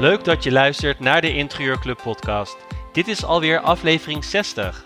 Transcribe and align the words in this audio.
Leuk 0.00 0.24
dat 0.24 0.42
je 0.42 0.52
luistert 0.52 1.00
naar 1.00 1.20
de 1.20 1.34
Interieurclub 1.34 2.00
podcast. 2.02 2.56
Dit 2.92 3.08
is 3.08 3.24
alweer 3.24 3.60
aflevering 3.60 4.24
60. 4.24 4.84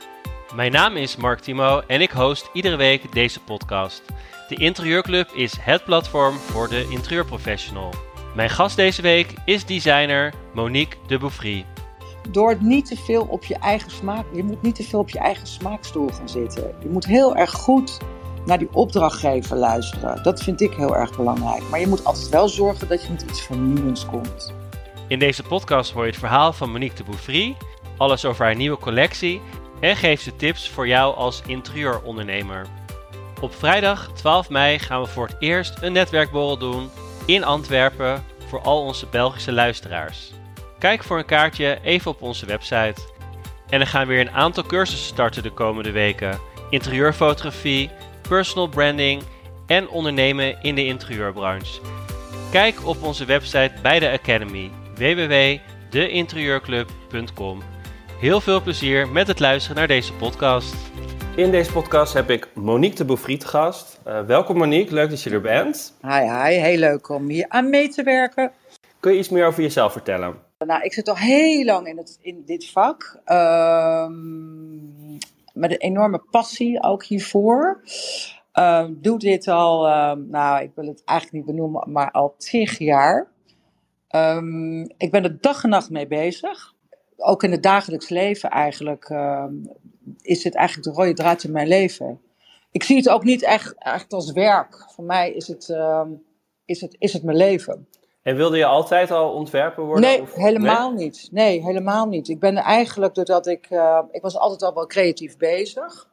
Mijn 0.55 0.73
naam 0.73 0.97
is 0.97 1.17
Mark 1.17 1.41
Timo 1.41 1.81
en 1.87 2.01
ik 2.01 2.11
host 2.11 2.51
iedere 2.53 2.77
week 2.77 3.13
deze 3.13 3.41
podcast. 3.41 4.03
De 4.49 4.55
Interieurclub 4.55 5.31
is 5.31 5.57
het 5.61 5.85
platform 5.85 6.35
voor 6.35 6.69
de 6.69 6.87
interieurprofessional. 6.89 7.91
Mijn 8.35 8.51
gast 8.51 8.77
deze 8.77 9.03
week 9.03 9.35
is 9.45 9.65
designer 9.65 10.35
Monique 10.55 10.97
de 11.07 11.19
Bouffry. 11.19 11.65
Door 12.31 12.57
niet 12.61 12.87
te 12.87 12.97
veel 12.97 13.27
op 13.31 13.45
je 13.45 13.57
eigen 13.57 13.91
smaak, 13.91 14.25
je 14.33 14.45
moet 14.45 14.63
niet 14.63 14.75
te 14.75 14.85
veel 14.85 15.01
op 15.01 15.11
je 15.11 15.19
eigen 15.19 15.47
smaakstoel 15.47 16.09
gaan 16.09 16.29
zitten. 16.29 16.75
Je 16.83 16.89
moet 16.89 17.07
heel 17.07 17.37
erg 17.37 17.51
goed 17.51 17.99
naar 18.47 18.59
die 18.59 18.73
opdrachtgever 18.73 19.57
luisteren. 19.57 20.23
Dat 20.23 20.43
vind 20.43 20.61
ik 20.61 20.73
heel 20.73 20.97
erg 20.97 21.17
belangrijk. 21.17 21.63
Maar 21.71 21.81
je 21.81 21.87
moet 21.87 22.05
altijd 22.05 22.29
wel 22.29 22.49
zorgen 22.49 22.89
dat 22.89 23.03
je 23.03 23.11
met 23.11 23.23
iets 23.23 23.43
vernieuwends 23.43 24.07
komt. 24.07 24.62
In 25.09 25.19
deze 25.19 25.43
podcast 25.43 25.93
hoor 25.93 26.05
je 26.05 26.11
het 26.11 26.19
verhaal 26.19 26.53
van 26.53 26.71
Monique 26.71 26.97
de 26.97 27.05
Bouffry, 27.05 27.57
alles 27.97 28.25
over 28.25 28.45
haar 28.45 28.57
nieuwe 28.57 28.79
collectie 28.79 29.41
en 29.81 29.97
geeft 29.97 30.23
ze 30.23 30.37
tips 30.37 30.69
voor 30.69 30.87
jou 30.87 31.17
als 31.17 31.43
interieurondernemer. 31.47 32.67
Op 33.41 33.55
vrijdag 33.55 34.11
12 34.13 34.49
mei 34.49 34.79
gaan 34.79 35.01
we 35.01 35.07
voor 35.07 35.27
het 35.27 35.37
eerst 35.39 35.83
een 35.83 35.93
netwerkborrel 35.93 36.59
doen 36.59 36.91
in 37.27 37.45
Antwerpen 37.45 38.25
voor 38.47 38.61
al 38.61 38.83
onze 38.83 39.07
Belgische 39.07 39.53
luisteraars. 39.53 40.33
Kijk 40.79 41.03
voor 41.03 41.19
een 41.19 41.25
kaartje 41.25 41.79
even 41.83 42.11
op 42.11 42.23
onze 42.23 42.47
website. 42.47 43.01
En 43.69 43.81
er 43.81 43.87
gaan 43.87 44.07
weer 44.07 44.21
een 44.21 44.31
aantal 44.31 44.65
cursussen 44.65 45.07
starten 45.07 45.43
de 45.43 45.53
komende 45.53 45.91
weken: 45.91 46.41
interieurfotografie, 46.71 47.91
personal 48.29 48.69
branding 48.69 49.23
en 49.67 49.89
ondernemen 49.89 50.63
in 50.63 50.75
de 50.75 50.87
interieurbranche. 50.87 51.81
Kijk 52.51 52.87
op 52.87 53.03
onze 53.03 53.25
website 53.25 53.73
bij 53.83 53.99
de 53.99 54.11
Academy 54.11 54.71
www.deinterieurclub.com. 54.95 57.63
Heel 58.21 58.41
veel 58.41 58.63
plezier 58.63 59.09
met 59.09 59.27
het 59.27 59.41
luisteren 59.41 59.77
naar 59.77 59.87
deze 59.87 60.13
podcast. 60.13 60.75
In 61.37 61.51
deze 61.51 61.73
podcast 61.73 62.13
heb 62.13 62.31
ik 62.31 62.49
Monique 62.55 62.97
de 62.97 63.05
Bouffry 63.05 63.39
te 63.39 63.47
gast. 63.47 64.01
Uh, 64.07 64.21
welkom 64.21 64.57
Monique, 64.57 64.95
leuk 64.95 65.11
dat 65.11 65.23
je 65.23 65.31
er 65.31 65.41
bent. 65.41 65.97
Hi, 66.03 66.21
hi, 66.21 66.61
heel 66.61 66.79
leuk 66.79 67.09
om 67.09 67.29
hier 67.29 67.45
aan 67.49 67.71
mee 67.71 67.89
te 67.89 68.03
werken. 68.03 68.53
Kun 69.01 69.13
je 69.13 69.19
iets 69.19 69.29
meer 69.29 69.47
over 69.47 69.63
jezelf 69.63 69.93
vertellen? 69.93 70.37
Nou, 70.59 70.83
ik 70.83 70.93
zit 70.93 71.09
al 71.09 71.17
heel 71.17 71.65
lang 71.65 71.87
in, 71.87 71.97
het, 71.97 72.19
in 72.21 72.43
dit 72.47 72.71
vak. 72.71 73.21
Uh, 73.27 74.07
met 75.53 75.71
een 75.71 75.77
enorme 75.77 76.23
passie 76.31 76.83
ook 76.83 77.05
hiervoor. 77.05 77.81
Uh, 78.55 78.85
doe 78.91 79.19
dit 79.19 79.49
al, 79.49 79.83
nou, 80.17 80.63
ik 80.63 80.71
wil 80.75 80.87
het 80.87 81.03
eigenlijk 81.05 81.39
niet 81.39 81.57
benoemen, 81.57 81.93
maar 81.93 82.11
al 82.11 82.35
tig 82.39 82.79
jaar. 82.79 83.31
Um, 84.15 84.81
ik 84.97 85.11
ben 85.11 85.25
er 85.25 85.41
dag 85.41 85.63
en 85.63 85.69
nacht 85.69 85.91
mee 85.91 86.07
bezig. 86.07 86.75
Ook 87.17 87.43
in 87.43 87.51
het 87.51 87.63
dagelijks 87.63 88.09
leven 88.09 88.51
eigenlijk 88.51 89.09
um, 89.09 89.71
is 90.21 90.45
het 90.45 90.55
eigenlijk 90.55 90.89
de 90.89 91.03
rode 91.03 91.15
draad 91.15 91.45
in 91.45 91.53
mijn 91.53 91.69
leven. 91.69 92.21
Ik 92.71 92.83
zie 92.83 92.97
het 92.97 93.09
ook 93.09 93.25
niet 93.25 93.43
echt, 93.43 93.75
echt 93.79 94.13
als 94.13 94.33
werk. 94.33 94.87
Voor 94.95 95.05
mij 95.05 95.33
is 95.33 95.49
het, 95.49 95.69
um, 95.69 96.23
is, 96.65 96.81
het, 96.81 96.97
is 96.99 97.13
het 97.13 97.23
mijn 97.23 97.37
leven. 97.37 97.89
En 98.23 98.37
wilde 98.37 98.57
je 98.57 98.65
altijd 98.65 99.11
al 99.11 99.33
ontwerper 99.33 99.85
worden? 99.85 100.11
Nee, 100.11 100.21
of? 100.21 100.35
helemaal 100.35 100.93
nee? 100.93 101.05
niet. 101.05 101.29
Nee, 101.31 101.63
helemaal 101.63 102.07
niet. 102.07 102.29
Ik 102.29 102.41
ben 102.41 102.57
eigenlijk, 102.57 103.15
doordat 103.15 103.47
ik, 103.47 103.71
uh, 103.71 104.03
ik 104.11 104.23
was 104.23 104.37
altijd 104.37 104.63
al 104.63 104.75
wel 104.75 104.87
creatief 104.87 105.37
bezig. 105.37 106.11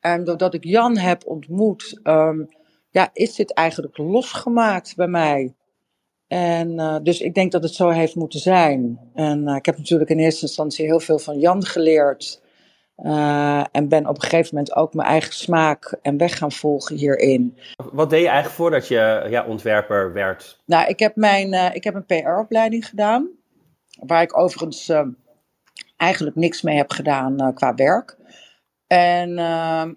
En 0.00 0.24
doordat 0.24 0.54
ik 0.54 0.64
Jan 0.64 0.96
heb 0.96 1.26
ontmoet, 1.26 2.00
um, 2.02 2.48
ja, 2.90 3.10
is 3.12 3.34
dit 3.34 3.52
eigenlijk 3.52 3.98
losgemaakt 3.98 4.96
bij 4.96 5.08
mij. 5.08 5.54
En 6.28 6.70
uh, 6.70 6.96
dus 7.02 7.20
ik 7.20 7.34
denk 7.34 7.52
dat 7.52 7.62
het 7.62 7.74
zo 7.74 7.88
heeft 7.88 8.14
moeten 8.14 8.40
zijn. 8.40 9.00
En 9.14 9.48
uh, 9.48 9.56
ik 9.56 9.66
heb 9.66 9.76
natuurlijk 9.76 10.10
in 10.10 10.18
eerste 10.18 10.42
instantie 10.46 10.86
heel 10.86 11.00
veel 11.00 11.18
van 11.18 11.38
Jan 11.38 11.64
geleerd. 11.64 12.42
Uh, 12.96 13.64
en 13.72 13.88
ben 13.88 14.06
op 14.06 14.14
een 14.14 14.22
gegeven 14.22 14.54
moment 14.54 14.76
ook 14.76 14.94
mijn 14.94 15.08
eigen 15.08 15.32
smaak 15.32 15.96
en 16.02 16.16
weg 16.16 16.38
gaan 16.38 16.52
volgen 16.52 16.96
hierin. 16.96 17.58
Wat 17.92 18.10
deed 18.10 18.20
je 18.20 18.26
eigenlijk 18.26 18.56
voordat 18.56 18.88
je 18.88 19.26
ja, 19.30 19.44
ontwerper 19.44 20.12
werd? 20.12 20.60
Nou, 20.66 20.88
ik 20.88 20.98
heb, 20.98 21.16
mijn, 21.16 21.74
ik 21.74 21.84
heb 21.84 21.94
een 21.94 22.06
PR-opleiding 22.06 22.86
gedaan. 22.86 23.28
Waar 24.06 24.22
ik 24.22 24.38
overigens 24.38 24.92
eigenlijk 25.96 26.36
niks 26.36 26.62
mee 26.62 26.76
heb 26.76 26.90
gedaan 26.90 27.54
qua 27.54 27.74
werk. 27.74 28.16
En 28.86 29.38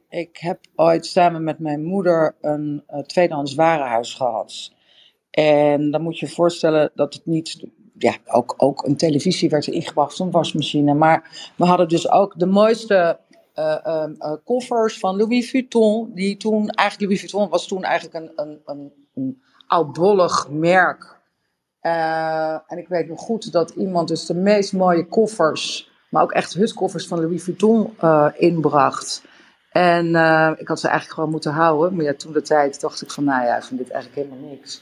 ik 0.10 0.38
heb 0.38 0.60
ooit 0.76 1.06
samen 1.06 1.44
met 1.44 1.60
mijn 1.60 1.84
moeder 1.84 2.36
een 2.42 2.84
tweedehands 3.06 3.56
warenhuis 3.56 4.14
gehad. 4.14 4.72
En 5.32 5.92
dan 5.92 6.02
moet 6.02 6.20
je 6.20 6.26
je 6.26 6.32
voorstellen 6.32 6.92
dat 6.96 7.14
het 7.14 7.26
niet. 7.26 7.66
Ja, 7.98 8.16
ook, 8.26 8.54
ook 8.58 8.86
een 8.86 8.98
televisie 8.98 9.50
werd 9.50 9.68
er 9.68 9.74
ingebracht, 9.74 10.20
een 10.20 10.32
wasmachine. 10.32 10.94
Maar 10.94 11.52
we 11.56 11.66
hadden 11.66 11.88
dus 11.88 12.10
ook 12.10 12.40
de 12.40 12.46
mooiste 12.46 13.20
uh, 13.56 13.78
uh, 13.86 14.04
uh, 14.18 14.34
koffers 14.44 15.00
van 15.00 15.18
Louis 15.18 15.50
Vuitton. 15.50 16.12
Die 16.14 16.38
toen, 16.38 16.70
eigenlijk 16.70 17.12
Louis 17.12 17.20
Vuitton 17.20 17.50
was 17.50 17.68
toen 17.68 17.84
eigenlijk 17.84 18.16
een, 18.16 18.32
een, 18.36 18.62
een, 18.66 18.92
een 19.14 19.42
oudbollig 19.68 20.50
merk. 20.50 21.20
en 22.68 22.78
ik 22.78 22.88
weet 22.88 23.08
nog 23.08 23.20
goed 23.20 23.52
dat 23.52 23.70
iemand 23.70 24.08
dus 24.08 24.26
de 24.26 24.34
meest 24.34 24.74
mooie 24.74 25.08
koffers, 25.08 25.92
maar 26.10 26.24
ook 26.24 26.32
echt 26.32 26.54
hutkoffers 26.54 27.08
van 27.08 27.20
Louis 27.20 27.44
Vuitton 27.44 27.94
inbracht. 28.38 29.24
En 29.72 30.08
ik 30.58 30.68
had 30.68 30.80
ze 30.80 30.88
eigenlijk 30.88 31.14
gewoon 31.14 31.30
moeten 31.30 31.52
houden. 31.52 31.96
Maar 31.96 32.06
ja, 32.06 32.14
toen 32.14 32.34
de 32.34 32.42
tijd 32.42 32.82
dacht 32.82 33.02
ik 33.02 33.12
van, 33.12 33.24
nou 33.24 33.46
ja, 33.46 33.58
ik 33.58 33.64
vind 33.64 33.80
dit 33.80 33.90
eigenlijk 33.90 34.28
helemaal 34.28 34.50
niks. 34.50 34.82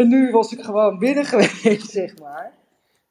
En 0.00 0.08
nu 0.08 0.30
was 0.30 0.52
ik 0.52 0.64
gewoon 0.64 0.98
binnen 0.98 1.24
geweest, 1.32 1.90
zeg 1.90 2.18
maar. 2.18 2.50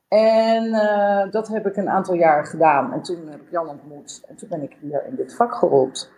En 0.07 0.65
uh, 0.65 1.31
dat 1.31 1.47
heb 1.47 1.65
ik 1.65 1.75
een 1.75 1.89
aantal 1.89 2.13
jaar 2.13 2.45
gedaan. 2.45 2.93
En 2.93 3.01
toen 3.01 3.27
heb 3.27 3.41
ik 3.41 3.51
Jan 3.51 3.67
ontmoet. 3.67 4.23
En 4.27 4.35
toen 4.35 4.49
ben 4.49 4.63
ik 4.63 4.75
hier 4.81 5.05
in 5.07 5.15
dit 5.15 5.35
vak 5.35 5.55
gerold. 5.55 6.11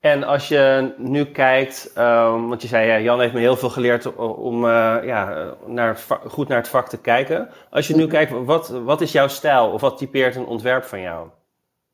En 0.00 0.22
als 0.22 0.48
je 0.48 0.94
nu 0.98 1.24
kijkt, 1.24 1.92
um, 1.98 2.48
want 2.48 2.62
je 2.62 2.68
zei, 2.68 2.86
ja, 2.86 2.98
Jan 2.98 3.20
heeft 3.20 3.32
me 3.32 3.40
heel 3.40 3.56
veel 3.56 3.70
geleerd 3.70 4.16
om 4.16 4.64
uh, 4.64 4.98
ja, 5.02 5.54
naar 5.66 5.98
vak, 5.98 6.30
goed 6.30 6.48
naar 6.48 6.58
het 6.58 6.68
vak 6.68 6.88
te 6.88 7.00
kijken. 7.00 7.48
Als 7.70 7.88
je 7.88 7.96
nu 7.96 8.02
mm. 8.02 8.08
kijkt, 8.08 8.32
wat, 8.44 8.68
wat 8.68 9.00
is 9.00 9.12
jouw 9.12 9.28
stijl 9.28 9.70
of 9.70 9.80
wat 9.80 9.98
typeert 9.98 10.36
een 10.36 10.46
ontwerp 10.46 10.84
van 10.84 11.00
jou? 11.00 11.28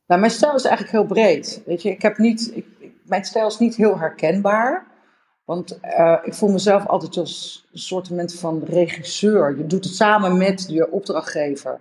Nou, 0.07 0.21
mijn 0.21 0.33
stijl 0.33 0.55
is 0.55 0.65
eigenlijk 0.65 0.97
heel 0.97 1.07
breed. 1.07 1.63
Weet 1.67 1.83
je, 1.83 1.91
ik 1.91 2.03
heb 2.03 2.19
niet, 2.19 2.51
ik, 2.55 2.67
mijn 3.05 3.25
stijl 3.25 3.47
is 3.47 3.59
niet 3.59 3.77
heel 3.77 3.99
herkenbaar. 3.99 4.93
Want 5.45 5.79
uh, 5.83 6.19
ik 6.23 6.35
voel 6.35 6.51
mezelf 6.51 6.87
altijd 6.87 7.17
als 7.17 7.67
een 7.73 7.79
soort 7.79 8.11
van 8.27 8.63
regisseur. 8.65 9.57
Je 9.57 9.67
doet 9.67 9.85
het 9.85 9.95
samen 9.95 10.39
met 10.39 10.65
je 10.69 10.91
opdrachtgever. 10.91 11.81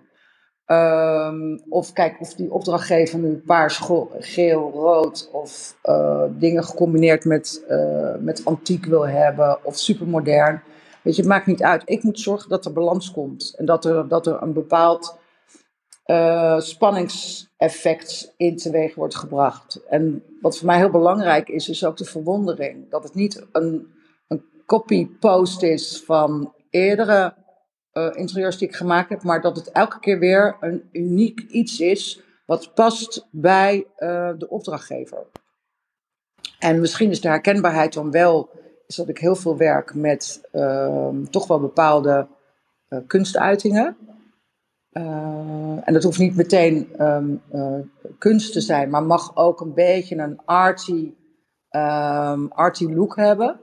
Um, 0.66 1.64
of 1.70 1.94
kijk 1.94 2.20
of 2.20 2.34
die 2.34 2.52
opdrachtgever 2.52 3.20
nu 3.20 3.38
paars, 3.46 3.82
geel, 4.20 4.72
rood 4.72 5.30
of 5.32 5.78
uh, 5.84 6.24
dingen 6.30 6.64
gecombineerd 6.64 7.26
met, 7.26 7.66
uh, 7.70 8.16
met 8.20 8.46
antiek 8.46 8.86
wil 8.86 9.08
hebben 9.08 9.66
of 9.66 9.78
supermodern. 9.78 10.62
Weet 11.02 11.16
je, 11.16 11.22
het 11.22 11.32
maakt 11.32 11.46
niet 11.46 11.64
uit. 11.64 11.82
Ik 11.86 12.04
moet 12.04 12.20
zorgen 12.20 12.50
dat 12.50 12.66
er 12.66 12.74
balans 12.74 13.12
komt 13.12 13.54
en 13.58 13.66
dat 13.66 13.86
er, 13.86 14.08
dat 14.08 14.28
er 14.28 14.42
een 14.42 14.54
bepaald 14.54 15.18
uh, 16.06 16.60
spanningseffect 16.60 18.34
in 18.38 18.58
teweeg 18.58 18.96
wordt 18.96 19.16
gebracht. 19.16 19.84
En 19.90 20.24
wat 20.42 20.58
voor 20.58 20.68
mij 20.68 20.78
heel 20.78 20.90
belangrijk 20.90 21.50
is, 21.50 21.70
is 21.70 21.86
ook 21.86 21.98
de 21.98 22.06
verwondering. 22.06 22.90
Dat 22.90 23.04
het 23.04 23.14
niet 23.14 23.46
een, 23.52 23.94
een 24.28 24.44
copy-post 24.66 25.64
is 25.64 26.04
van 26.06 26.54
eerdere 26.70 27.34
uh, 27.94 28.10
interieurs 28.14 28.58
die 28.58 28.68
ik 28.68 28.76
gemaakt 28.76 29.10
heb, 29.10 29.24
maar 29.24 29.42
dat 29.42 29.56
het 29.56 29.72
elke 29.72 30.00
keer 30.00 30.20
weer 30.20 30.58
een 30.60 30.90
uniek 30.92 31.40
iets 31.40 31.80
is 31.80 32.22
wat 32.46 32.74
past 32.74 33.28
bij 33.32 33.88
uh, 33.98 34.32
de 34.38 34.50
opdrachtgever. 34.50 35.26
En 36.60 36.80
misschien 36.80 37.10
is 37.10 37.22
de 37.22 37.28
herkenbaarheid 37.28 37.94
dan 37.94 38.12
wel, 38.12 38.50
is 38.88 38.96
dat 38.96 39.10
ik 39.10 39.18
heel 39.18 39.36
veel 39.36 39.58
werk 39.58 39.94
met 39.94 40.50
uh, 40.52 41.10
toch 41.30 41.48
wel 41.48 41.60
bepaalde 41.60 42.28
kunstuitingen. 43.08 43.98
Uh, 44.94 45.04
en 45.84 45.94
dat 45.94 46.04
hoeft 46.04 46.20
niet 46.20 46.36
meteen 46.36 46.88
um, 47.00 47.42
kunst 48.18 48.54
te 48.54 48.62
zijn, 48.62 48.90
maar 48.90 49.04
mag 49.04 49.36
ook 49.36 49.62
een 49.62 49.74
beetje 49.74 50.18
een 50.18 50.40
arty, 50.46 51.14
um, 51.70 52.52
arty 52.52 52.86
look 52.86 53.16
hebben. 53.16 53.60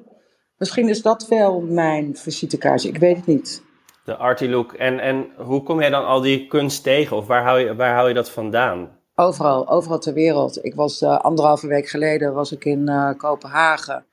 Misschien 0.57 0.89
is 0.89 1.03
dat 1.03 1.29
wel 1.29 1.61
mijn 1.61 2.17
visitekaartje, 2.17 2.89
ik 2.89 2.99
weet 2.99 3.17
het 3.17 3.27
niet. 3.27 3.63
De 4.05 4.17
arty 4.17 4.47
look. 4.47 4.73
En, 4.73 4.99
en 5.01 5.27
hoe 5.37 5.63
kom 5.63 5.81
jij 5.81 5.91
dan 5.91 6.07
al 6.07 6.21
die 6.21 6.47
kunst 6.47 6.83
tegen? 6.83 7.17
Of 7.17 7.27
waar 7.27 7.43
hou 7.43 7.59
je, 7.59 7.75
waar 7.75 7.95
hou 7.95 8.09
je 8.09 8.15
dat 8.15 8.31
vandaan? 8.31 8.99
Overal, 9.15 9.69
overal 9.69 9.99
ter 9.99 10.15
wereld. 10.15 10.65
Ik 10.65 10.75
was 10.75 11.03
uh, 11.03 11.19
anderhalve 11.19 11.67
week 11.67 11.89
geleden 11.89 12.35
was 12.35 12.53
ik 12.53 12.65
in 12.65 12.89
uh, 12.89 13.11
Kopenhagen. 13.17 14.05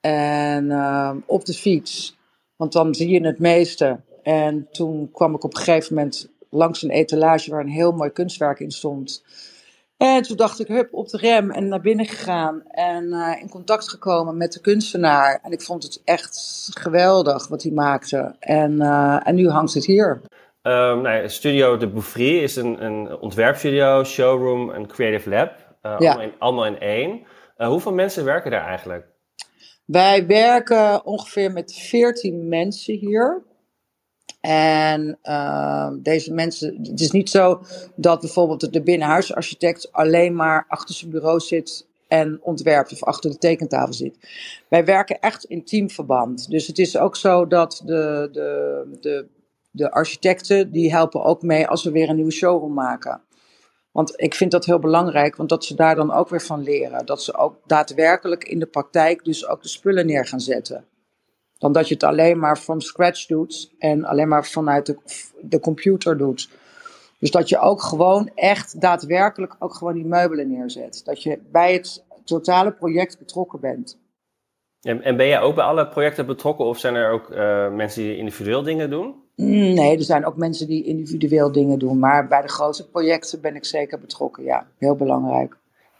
En 0.00 0.64
uh, 0.64 1.10
op 1.26 1.44
de 1.44 1.52
fiets. 1.54 2.18
Want 2.56 2.72
dan 2.72 2.94
zie 2.94 3.08
je 3.08 3.26
het 3.26 3.38
meeste. 3.38 4.00
En 4.22 4.68
toen 4.70 5.10
kwam 5.12 5.34
ik 5.34 5.44
op 5.44 5.54
een 5.54 5.60
gegeven 5.60 5.94
moment 5.94 6.34
langs 6.50 6.82
een 6.82 6.90
etalage 6.90 7.50
waar 7.50 7.60
een 7.60 7.68
heel 7.68 7.92
mooi 7.92 8.10
kunstwerk 8.10 8.60
in 8.60 8.70
stond. 8.70 9.24
En 9.96 10.22
toen 10.22 10.36
dacht 10.36 10.60
ik, 10.60 10.66
hup, 10.66 10.94
op 10.94 11.08
de 11.08 11.16
rem 11.16 11.50
en 11.50 11.68
naar 11.68 11.80
binnen 11.80 12.06
gegaan. 12.06 12.62
En 12.70 13.12
eh, 13.12 13.40
in 13.40 13.48
contact 13.48 13.88
gekomen 13.88 14.36
met 14.36 14.52
de 14.52 14.60
kunstenaar. 14.60 15.40
En 15.42 15.52
ik 15.52 15.62
vond 15.62 15.82
het 15.82 16.02
echt 16.04 16.68
geweldig 16.72 17.48
wat 17.48 17.62
hij 17.62 17.72
maakte. 17.72 18.36
En, 18.38 18.72
uh, 18.72 19.28
en 19.28 19.34
nu 19.34 19.48
hangt 19.48 19.74
het 19.74 19.84
hier. 19.84 20.20
Um, 20.62 21.00
nou, 21.02 21.28
Studio 21.28 21.76
de 21.76 21.88
Bouffry 21.88 22.38
is 22.38 22.56
een, 22.56 22.84
een 22.84 23.18
ontwerpstudio, 23.18 24.04
showroom 24.04 24.70
en 24.70 24.86
creative 24.86 25.30
lab. 25.30 25.52
Uh, 25.82 25.96
ja. 25.98 26.10
allemaal, 26.10 26.26
in, 26.26 26.32
allemaal 26.38 26.66
in 26.66 26.78
één. 26.78 27.22
hoeveel 27.56 27.92
mensen 27.92 28.24
werken 28.24 28.50
daar 28.50 28.66
eigenlijk? 28.66 29.06
Wij 29.84 30.26
werken 30.26 31.04
ongeveer 31.04 31.52
met 31.52 31.74
14 31.74 32.48
mensen 32.48 32.94
hier. 32.94 33.42
En 34.46 35.18
uh, 35.24 35.88
deze 35.98 36.32
mensen, 36.32 36.78
het 36.82 37.00
is 37.00 37.10
niet 37.10 37.30
zo 37.30 37.62
dat 37.96 38.20
bijvoorbeeld 38.20 38.72
de 38.72 38.82
binnenhuisarchitect 38.82 39.92
alleen 39.92 40.34
maar 40.34 40.64
achter 40.68 40.94
zijn 40.94 41.10
bureau 41.10 41.40
zit 41.40 41.86
en 42.08 42.38
ontwerpt 42.42 42.92
of 42.92 43.02
achter 43.02 43.30
de 43.30 43.38
tekentafel 43.38 43.92
zit. 43.92 44.18
Wij 44.68 44.84
werken 44.84 45.20
echt 45.20 45.44
in 45.44 45.64
teamverband. 45.64 46.50
Dus 46.50 46.66
het 46.66 46.78
is 46.78 46.98
ook 46.98 47.16
zo 47.16 47.46
dat 47.46 47.82
de, 47.84 48.28
de, 48.32 48.98
de, 49.00 49.26
de 49.70 49.90
architecten 49.90 50.72
die 50.72 50.90
helpen 50.90 51.24
ook 51.24 51.42
mee 51.42 51.66
als 51.66 51.84
we 51.84 51.90
weer 51.90 52.08
een 52.08 52.16
nieuwe 52.16 52.32
showroom 52.32 52.74
maken. 52.74 53.20
Want 53.92 54.12
ik 54.16 54.34
vind 54.34 54.50
dat 54.50 54.64
heel 54.64 54.78
belangrijk, 54.78 55.36
want 55.36 55.48
dat 55.48 55.64
ze 55.64 55.74
daar 55.74 55.94
dan 55.94 56.12
ook 56.12 56.28
weer 56.28 56.42
van 56.42 56.62
leren. 56.62 57.06
Dat 57.06 57.22
ze 57.22 57.36
ook 57.36 57.56
daadwerkelijk 57.66 58.44
in 58.44 58.58
de 58.58 58.66
praktijk 58.66 59.24
dus 59.24 59.48
ook 59.48 59.62
de 59.62 59.68
spullen 59.68 60.06
neer 60.06 60.26
gaan 60.26 60.40
zetten. 60.40 60.84
Dan 61.58 61.72
dat 61.72 61.88
je 61.88 61.94
het 61.94 62.02
alleen 62.02 62.38
maar 62.38 62.56
from 62.56 62.80
scratch 62.80 63.26
doet 63.26 63.74
en 63.78 64.04
alleen 64.04 64.28
maar 64.28 64.46
vanuit 64.46 64.86
de, 64.86 64.96
de 65.40 65.60
computer 65.60 66.18
doet. 66.18 66.50
Dus 67.18 67.30
dat 67.30 67.48
je 67.48 67.58
ook 67.58 67.82
gewoon 67.82 68.30
echt 68.34 68.80
daadwerkelijk 68.80 69.56
ook 69.58 69.74
gewoon 69.74 69.94
die 69.94 70.04
meubelen 70.04 70.48
neerzet. 70.48 71.00
Dat 71.04 71.22
je 71.22 71.38
bij 71.50 71.72
het 71.72 72.04
totale 72.24 72.72
project 72.72 73.18
betrokken 73.18 73.60
bent. 73.60 73.98
En, 74.80 75.02
en 75.02 75.16
ben 75.16 75.26
jij 75.26 75.40
ook 75.40 75.54
bij 75.54 75.64
alle 75.64 75.88
projecten 75.88 76.26
betrokken 76.26 76.64
of 76.64 76.78
zijn 76.78 76.94
er 76.94 77.10
ook 77.10 77.30
uh, 77.30 77.72
mensen 77.72 78.02
die 78.02 78.16
individueel 78.16 78.62
dingen 78.62 78.90
doen? 78.90 79.14
Mm, 79.34 79.74
nee, 79.74 79.96
er 79.96 80.02
zijn 80.02 80.26
ook 80.26 80.36
mensen 80.36 80.66
die 80.66 80.84
individueel 80.84 81.52
dingen 81.52 81.78
doen. 81.78 81.98
Maar 81.98 82.28
bij 82.28 82.42
de 82.42 82.48
grote 82.48 82.88
projecten 82.88 83.40
ben 83.40 83.56
ik 83.56 83.64
zeker 83.64 83.98
betrokken. 83.98 84.44
Ja, 84.44 84.66
heel 84.78 84.96
belangrijk. 84.96 85.56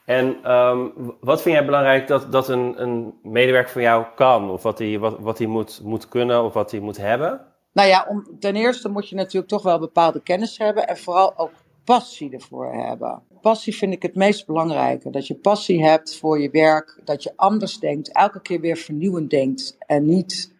En 0.06 0.52
um, 0.52 0.92
wat 1.20 1.42
vind 1.42 1.54
jij 1.56 1.64
belangrijk 1.64 2.06
dat, 2.06 2.32
dat 2.32 2.48
een, 2.48 2.82
een 2.82 3.14
medewerker 3.22 3.72
van 3.72 3.82
jou 3.82 4.04
kan? 4.14 4.50
Of 4.50 4.62
wat 4.62 4.78
hij, 4.78 4.98
wat, 4.98 5.18
wat 5.18 5.38
hij 5.38 5.46
moet, 5.46 5.80
moet 5.84 6.08
kunnen 6.08 6.44
of 6.44 6.52
wat 6.52 6.70
hij 6.70 6.80
moet 6.80 6.96
hebben? 6.96 7.40
Nou 7.72 7.88
ja, 7.88 8.06
om, 8.08 8.26
ten 8.40 8.56
eerste 8.56 8.88
moet 8.88 9.08
je 9.08 9.14
natuurlijk 9.14 9.48
toch 9.48 9.62
wel 9.62 9.78
bepaalde 9.78 10.22
kennis 10.22 10.58
hebben. 10.58 10.88
En 10.88 10.96
vooral 10.96 11.38
ook 11.38 11.50
passie 11.84 12.32
ervoor 12.32 12.72
hebben. 12.72 13.22
Passie 13.40 13.76
vind 13.76 13.92
ik 13.92 14.02
het 14.02 14.14
meest 14.14 14.46
belangrijke. 14.46 15.10
Dat 15.10 15.26
je 15.26 15.34
passie 15.34 15.84
hebt 15.84 16.18
voor 16.18 16.40
je 16.40 16.50
werk. 16.50 17.00
Dat 17.04 17.22
je 17.22 17.32
anders 17.36 17.78
denkt. 17.78 18.12
Elke 18.12 18.40
keer 18.40 18.60
weer 18.60 18.76
vernieuwend 18.76 19.30
denkt. 19.30 19.76
En 19.78 20.06
niet. 20.06 20.54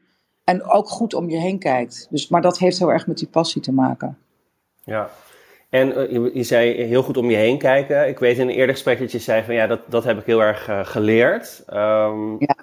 En 0.44 0.62
ook 0.62 0.88
goed 0.88 1.14
om 1.14 1.30
je 1.30 1.38
heen 1.38 1.58
kijkt. 1.58 2.06
Dus, 2.10 2.28
maar 2.28 2.42
dat 2.42 2.58
heeft 2.58 2.78
heel 2.78 2.92
erg 2.92 3.06
met 3.06 3.18
die 3.18 3.28
passie 3.28 3.62
te 3.62 3.72
maken. 3.72 4.18
Ja, 4.84 5.10
en 5.68 5.88
uh, 5.88 6.10
je, 6.10 6.30
je, 6.34 6.42
zei 6.42 6.82
heel 6.82 7.02
goed 7.02 7.16
om 7.16 7.30
je 7.30 7.36
heen 7.36 7.58
kijken. 7.58 8.08
Ik 8.08 8.18
weet 8.18 8.38
in 8.38 8.48
een 8.48 8.54
eerder 8.54 8.74
gesprek 8.74 8.98
dat 8.98 9.12
je 9.12 9.18
zei 9.18 9.42
van 9.42 9.54
ja, 9.54 9.66
dat, 9.66 9.80
dat 9.88 10.04
heb 10.04 10.18
ik 10.18 10.26
heel 10.26 10.42
erg 10.42 10.68
uh, 10.68 10.84
geleerd. 10.84 11.64
Um, 11.70 12.36
ja, 12.38 12.56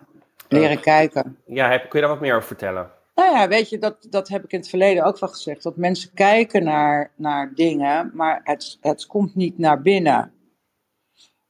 leren 0.50 0.78
uh, 0.78 0.82
kijken. 0.82 1.38
Ja, 1.46 1.70
heb, 1.70 1.82
kun 1.82 2.00
je 2.00 2.06
daar 2.06 2.16
wat 2.16 2.24
meer 2.24 2.36
over 2.36 2.48
vertellen? 2.48 2.92
Nou 3.16 3.38
ja, 3.38 3.48
weet 3.48 3.70
je, 3.70 3.78
dat, 3.78 4.08
dat 4.10 4.28
heb 4.28 4.44
ik 4.44 4.52
in 4.52 4.60
het 4.60 4.70
verleden 4.70 5.04
ook 5.04 5.20
wel 5.20 5.30
gezegd. 5.30 5.64
Dat 5.64 5.78
mensen 5.78 6.14
kijken 6.14 6.64
naar, 6.64 7.12
naar 7.16 7.52
dingen, 7.56 8.12
maar 8.14 8.42
het, 8.44 8.78
het 8.82 9.06
komt 9.06 9.36
niet 9.36 9.58
naar 9.58 9.82
binnen. 9.82 10.32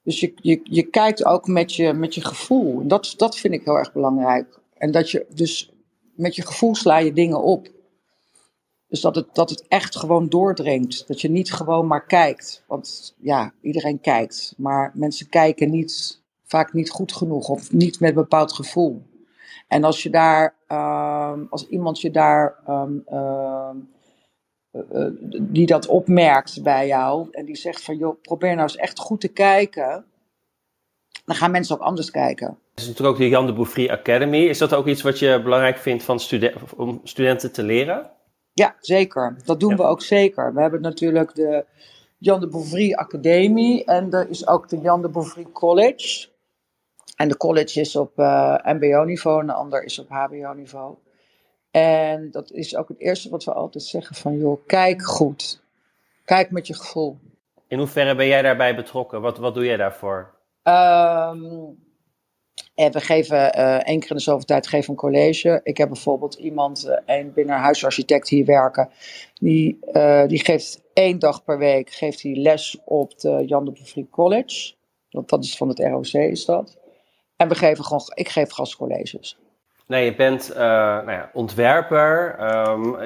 Dus 0.03 0.19
je, 0.19 0.33
je, 0.35 0.59
je 0.63 0.83
kijkt 0.83 1.25
ook 1.25 1.47
met 1.47 1.75
je, 1.75 1.93
met 1.93 2.15
je 2.15 2.25
gevoel. 2.25 2.87
Dat, 2.87 3.13
dat 3.17 3.37
vind 3.37 3.53
ik 3.53 3.63
heel 3.63 3.77
erg 3.77 3.93
belangrijk. 3.93 4.59
En 4.77 4.91
dat 4.91 5.11
je 5.11 5.25
dus 5.29 5.71
met 6.15 6.35
je 6.35 6.45
gevoel 6.45 6.75
sla 6.75 6.97
je 6.97 7.13
dingen 7.13 7.41
op. 7.41 7.67
Dus 8.93 9.01
dat 9.01 9.15
het, 9.15 9.35
dat 9.35 9.49
het 9.49 9.67
echt 9.67 9.97
gewoon 9.97 10.29
doordringt. 10.29 11.07
Dat 11.07 11.21
je 11.21 11.29
niet 11.29 11.53
gewoon 11.53 11.87
maar 11.87 12.05
kijkt. 12.05 12.63
Want 12.67 13.15
ja, 13.19 13.53
iedereen 13.61 13.99
kijkt. 13.99 14.53
Maar 14.57 14.91
mensen 14.93 15.29
kijken 15.29 15.69
niet, 15.69 16.21
vaak 16.45 16.73
niet 16.73 16.89
goed 16.89 17.13
genoeg 17.13 17.47
of 17.47 17.71
niet 17.71 17.99
met 17.99 18.09
een 18.09 18.15
bepaald 18.15 18.53
gevoel. 18.53 19.01
En 19.67 19.83
als 19.83 20.03
je 20.03 20.09
daar, 20.09 20.55
uh, 20.67 21.33
als 21.49 21.67
iemand 21.67 22.01
je 22.01 22.11
daar, 22.11 22.55
um, 22.67 23.03
uh, 23.11 23.69
uh, 24.71 25.07
die 25.41 25.65
dat 25.65 25.87
opmerkt 25.87 26.63
bij 26.63 26.87
jou 26.87 27.27
en 27.31 27.45
die 27.45 27.55
zegt 27.55 27.83
van 27.83 27.97
joh, 27.97 28.21
probeer 28.21 28.55
nou 28.55 28.61
eens 28.61 28.75
echt 28.75 28.99
goed 28.99 29.21
te 29.21 29.27
kijken, 29.27 30.05
dan 31.25 31.35
gaan 31.35 31.51
mensen 31.51 31.75
ook 31.75 31.81
anders 31.81 32.11
kijken. 32.11 32.47
Er 32.47 32.81
is 32.81 32.87
natuurlijk 32.87 33.15
ook 33.15 33.21
de 33.21 33.29
Jan 33.29 33.45
de 33.45 33.53
Bouffry 33.53 33.89
Academy. 33.89 34.37
Is 34.37 34.57
dat 34.57 34.73
ook 34.73 34.87
iets 34.87 35.01
wat 35.01 35.19
je 35.19 35.41
belangrijk 35.43 35.77
vindt 35.77 36.03
van 36.03 36.19
om 36.75 37.01
studenten 37.03 37.51
te 37.51 37.63
leren? 37.63 38.11
Ja, 38.53 38.75
zeker. 38.79 39.37
Dat 39.45 39.59
doen 39.59 39.75
we 39.75 39.83
ook 39.83 40.01
zeker. 40.01 40.53
We 40.53 40.61
hebben 40.61 40.81
natuurlijk 40.81 41.35
de 41.35 41.65
Jan 42.17 42.39
de 42.39 42.47
Bouffry 42.47 42.93
Academie 42.93 43.85
en 43.85 44.11
er 44.11 44.29
is 44.29 44.47
ook 44.47 44.69
de 44.69 44.77
Jan 44.77 45.01
de 45.01 45.09
Bouffry 45.09 45.47
College. 45.51 46.27
En 47.15 47.27
de 47.27 47.37
college 47.37 47.79
is 47.79 47.95
op 47.95 48.19
uh, 48.19 48.55
MBO-niveau 48.63 49.39
en 49.39 49.47
de 49.47 49.53
ander 49.53 49.83
is 49.83 49.99
op 49.99 50.09
HBO-niveau. 50.09 50.95
En 51.71 52.31
dat 52.31 52.51
is 52.51 52.75
ook 52.75 52.87
het 52.87 52.99
eerste 52.99 53.29
wat 53.29 53.43
we 53.43 53.53
altijd 53.53 53.83
zeggen 53.83 54.15
van, 54.15 54.37
joh, 54.37 54.65
kijk 54.65 55.03
goed. 55.03 55.61
Kijk 56.25 56.51
met 56.51 56.67
je 56.67 56.73
gevoel. 56.73 57.17
In 57.67 57.77
hoeverre 57.77 58.15
ben 58.15 58.27
jij 58.27 58.41
daarbij 58.41 58.75
betrokken? 58.75 59.21
Wat, 59.21 59.37
wat 59.37 59.53
doe 59.53 59.65
jij 59.65 59.77
daarvoor? 59.77 60.33
Um, 60.63 61.82
en 62.75 62.91
we 62.91 62.99
geven 62.99 63.59
uh, 63.59 63.75
één 63.75 63.99
keer 63.99 64.09
in 64.09 64.15
de 64.15 64.21
zoveel 64.21 64.45
tijd 64.45 64.67
geven 64.67 64.89
een 64.89 64.95
college. 64.95 65.59
Ik 65.63 65.77
heb 65.77 65.87
bijvoorbeeld 65.87 66.33
iemand, 66.33 66.85
uh, 66.87 67.17
een 67.17 67.33
binnenhuisarchitect 67.33 68.29
hier 68.29 68.45
werken. 68.45 68.89
Die, 69.33 69.79
uh, 69.93 70.27
die 70.27 70.43
geeft 70.43 70.81
één 70.93 71.19
dag 71.19 71.43
per 71.43 71.57
week 71.57 71.89
geeft 71.89 72.21
hij 72.21 72.35
les 72.35 72.77
op 72.85 73.19
de 73.19 73.43
Jan 73.45 73.65
de 73.65 74.05
College. 74.09 74.73
Want 75.09 75.29
dat 75.29 75.43
is 75.43 75.57
van 75.57 75.67
het 75.67 75.79
ROC 75.79 76.13
is 76.13 76.45
dat. 76.45 76.77
En 77.35 77.47
we 77.47 77.55
geven 77.55 77.83
gewoon, 77.83 78.01
ik 78.13 78.29
geef 78.29 78.51
gastcolleges. 78.51 79.37
Nee, 79.87 80.05
je 80.05 80.15
bent 80.15 80.51
nou 80.55 81.11
ja, 81.11 81.29
ontwerper. 81.33 82.39
Um, 82.69 82.97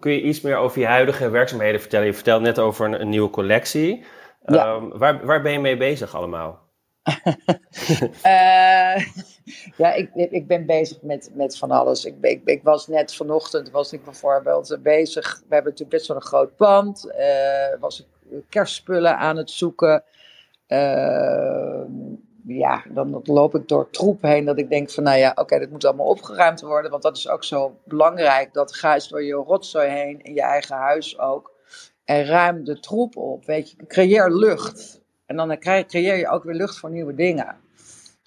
kun 0.00 0.12
je 0.12 0.22
iets 0.22 0.40
meer 0.40 0.56
over 0.56 0.80
je 0.80 0.86
huidige 0.86 1.30
werkzaamheden 1.30 1.80
vertellen? 1.80 2.06
Je 2.06 2.14
vertelt 2.14 2.42
net 2.42 2.58
over 2.58 2.86
een, 2.86 3.00
een 3.00 3.08
nieuwe 3.08 3.30
collectie. 3.30 4.04
Ja. 4.46 4.74
Um, 4.74 4.98
waar, 4.98 5.26
waar 5.26 5.42
ben 5.42 5.52
je 5.52 5.58
mee 5.58 5.76
bezig 5.76 6.14
allemaal? 6.16 6.61
Uh, 8.24 8.96
ja, 9.82 9.92
ik, 9.94 10.10
ik 10.14 10.46
ben 10.46 10.66
bezig 10.66 11.02
met, 11.02 11.30
met 11.34 11.58
van 11.58 11.70
alles. 11.70 12.04
Ik, 12.04 12.42
ik, 12.44 12.62
was 12.62 12.86
net 12.86 13.14
vanochtend, 13.14 13.70
was 13.70 13.92
ik 13.92 14.04
bijvoorbeeld 14.04 14.78
bezig. 14.82 15.36
We 15.48 15.54
hebben 15.54 15.72
natuurlijk 15.72 15.98
best 15.98 16.08
wel 16.08 16.16
een 16.16 16.22
groot 16.22 16.56
pand. 16.56 17.12
Uh, 17.18 17.80
was 17.80 18.00
ik 18.00 18.06
kerstspullen 18.48 19.18
aan 19.18 19.36
het 19.36 19.50
zoeken. 19.50 20.04
Uh, 20.68 21.82
ja, 22.46 22.84
dan 22.88 23.20
loop 23.24 23.54
ik 23.54 23.68
door 23.68 23.90
troep 23.90 24.22
heen 24.22 24.44
dat 24.44 24.58
ik 24.58 24.70
denk 24.70 24.90
van, 24.90 25.02
nou 25.02 25.18
ja, 25.18 25.30
oké, 25.30 25.40
okay, 25.40 25.58
dit 25.58 25.70
moet 25.70 25.84
allemaal 25.84 26.06
opgeruimd 26.06 26.60
worden. 26.60 26.90
Want 26.90 27.02
dat 27.02 27.16
is 27.16 27.28
ook 27.28 27.44
zo 27.44 27.78
belangrijk. 27.84 28.52
Dat 28.52 28.74
ga 28.74 28.94
eens 28.94 29.08
door 29.08 29.24
je 29.24 29.34
rotzooi 29.34 29.88
heen 29.88 30.22
in 30.22 30.34
je 30.34 30.42
eigen 30.42 30.76
huis 30.76 31.18
ook. 31.18 31.52
En 32.04 32.24
ruim 32.24 32.64
de 32.64 32.80
troep 32.80 33.16
op, 33.16 33.44
weet 33.44 33.70
je. 33.70 33.76
Creëer 33.86 34.30
lucht. 34.30 35.01
En 35.32 35.48
dan 35.48 35.58
creëer 35.58 36.16
je 36.16 36.28
ook 36.28 36.44
weer 36.44 36.54
lucht 36.54 36.78
voor 36.78 36.90
nieuwe 36.90 37.14
dingen. 37.14 37.56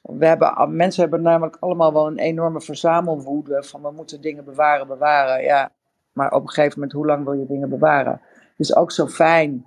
We 0.01 0.25
hebben, 0.25 0.75
mensen 0.75 1.01
hebben 1.01 1.21
namelijk 1.21 1.57
allemaal 1.59 1.93
wel 1.93 2.07
een 2.07 2.17
enorme 2.19 2.61
verzamelwoede 2.61 3.63
van 3.63 3.81
we 3.81 3.91
moeten 3.91 4.21
dingen 4.21 4.45
bewaren, 4.45 4.87
bewaren. 4.87 5.43
Ja, 5.43 5.71
maar 6.13 6.31
op 6.31 6.41
een 6.41 6.49
gegeven 6.49 6.73
moment, 6.73 6.91
hoe 6.91 7.05
lang 7.05 7.23
wil 7.23 7.33
je 7.33 7.45
dingen 7.45 7.69
bewaren? 7.69 8.21
Het 8.31 8.59
is 8.59 8.75
ook 8.75 8.91
zo 8.91 9.07
fijn 9.07 9.65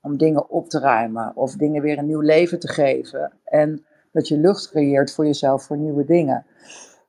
om 0.00 0.16
dingen 0.16 0.50
op 0.50 0.68
te 0.68 0.78
ruimen 0.78 1.32
of 1.34 1.52
dingen 1.52 1.82
weer 1.82 1.98
een 1.98 2.06
nieuw 2.06 2.20
leven 2.20 2.58
te 2.58 2.68
geven. 2.68 3.32
En 3.44 3.84
dat 4.12 4.28
je 4.28 4.38
lucht 4.38 4.70
creëert 4.70 5.14
voor 5.14 5.26
jezelf 5.26 5.62
voor 5.62 5.76
nieuwe 5.76 6.04
dingen. 6.04 6.46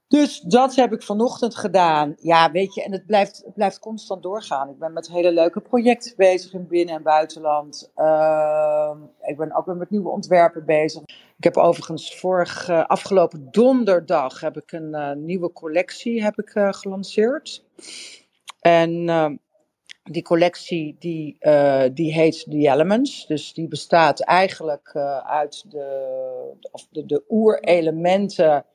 Dus 0.09 0.39
dat 0.39 0.75
heb 0.75 0.93
ik 0.93 1.03
vanochtend 1.03 1.55
gedaan. 1.55 2.15
Ja, 2.19 2.51
weet 2.51 2.73
je, 2.73 2.83
en 2.83 2.91
het 2.91 3.05
blijft, 3.05 3.43
blijft 3.53 3.79
constant 3.79 4.23
doorgaan. 4.23 4.69
Ik 4.69 4.79
ben 4.79 4.93
met 4.93 5.11
hele 5.11 5.31
leuke 5.31 5.61
projecten 5.61 6.13
bezig 6.17 6.53
in 6.53 6.67
binnen- 6.67 6.95
en 6.95 7.03
buitenland. 7.03 7.91
Uh, 7.95 8.91
ik 9.21 9.37
ben 9.37 9.55
ook 9.55 9.65
weer 9.65 9.75
met 9.75 9.89
nieuwe 9.89 10.09
ontwerpen 10.09 10.65
bezig. 10.65 11.01
Ik 11.37 11.43
heb 11.43 11.57
overigens 11.57 12.15
vorige, 12.15 12.87
afgelopen 12.87 13.47
donderdag 13.51 14.39
heb 14.39 14.57
ik 14.57 14.71
een 14.71 14.95
uh, 14.95 15.11
nieuwe 15.11 15.51
collectie 15.51 16.23
heb 16.23 16.39
ik, 16.39 16.55
uh, 16.55 16.73
gelanceerd. 16.73 17.63
En 18.59 19.09
ehm, 19.09 19.35
die 20.03 20.23
collectie 20.23 20.95
die, 20.99 21.37
die 21.93 22.13
heet 22.13 22.45
The 22.49 22.69
Elements. 22.69 23.27
Dus 23.27 23.53
die 23.53 23.67
bestaat 23.67 24.19
eigenlijk 24.19 24.95
uit 25.25 25.71
de, 25.71 26.57
de, 26.91 27.05
de 27.05 27.23
oerelementen 27.29 28.65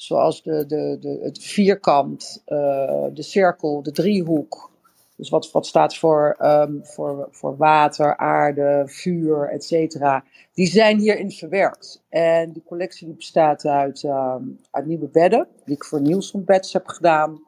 Zoals 0.00 0.42
de, 0.42 0.66
de, 0.66 0.96
de, 1.00 1.18
het 1.22 1.42
vierkant, 1.42 2.42
uh, 2.46 3.04
de 3.12 3.22
cirkel, 3.22 3.82
de 3.82 3.90
driehoek, 3.90 4.70
Dus 5.16 5.28
wat, 5.28 5.50
wat 5.50 5.66
staat 5.66 5.96
voor, 5.96 6.36
ehm, 6.38 6.82
voor, 6.82 7.28
voor 7.30 7.56
water, 7.56 8.16
aarde, 8.16 8.82
vuur, 8.86 9.48
et 9.48 9.64
cetera. 9.64 10.24
Die 10.52 10.66
zijn 10.66 10.98
hierin 10.98 11.30
verwerkt. 11.30 12.02
En 12.08 12.52
die 12.52 12.62
collectie 12.62 13.14
bestaat 13.14 13.66
uit, 13.66 14.04
ehm, 14.04 14.42
uit 14.70 14.86
nieuwe 14.86 15.08
bedden, 15.08 15.48
die 15.64 15.74
ik 15.74 15.84
voor 15.84 16.00
Nielsen 16.00 16.44
Beds 16.44 16.72
heb 16.72 16.86
gedaan. 16.86 17.42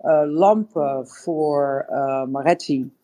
Uh, 0.00 0.22
lampen 0.24 1.08
voor 1.08 1.86
uh, 1.90 2.24
Maretti. 2.24 2.97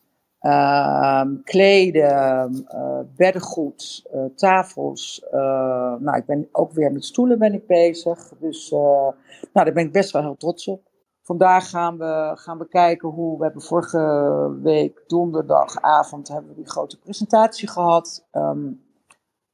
Uh, 0.45 1.21
kleden, 1.43 2.65
uh, 2.75 2.99
beddengoed, 3.15 4.09
uh, 4.15 4.25
tafels. 4.35 5.25
nou, 5.99 6.15
ik 6.15 6.25
ben 6.25 6.49
ook 6.51 6.71
weer 6.71 6.91
met 6.91 7.05
stoelen 7.05 7.39
ben 7.39 7.53
ik 7.53 7.67
bezig. 7.67 8.31
Dus 8.39 8.69
nou, 8.71 9.13
daar 9.53 9.73
ben 9.73 9.85
ik 9.85 9.91
best 9.91 10.11
wel 10.11 10.21
heel 10.21 10.37
trots 10.37 10.67
op. 10.67 10.81
Vandaag 11.21 11.69
gaan 11.69 11.97
we, 11.97 12.31
gaan 12.35 12.57
we 12.57 12.67
kijken 12.67 13.09
hoe. 13.09 13.37
We 13.37 13.43
hebben 13.43 13.61
vorige 13.61 14.57
week 14.61 15.03
donderdagavond 15.07 16.27
hebben 16.27 16.49
we 16.49 16.55
die 16.55 16.69
grote 16.69 16.99
presentatie 16.99 17.67
gehad. 17.67 18.27
Um, 18.31 18.84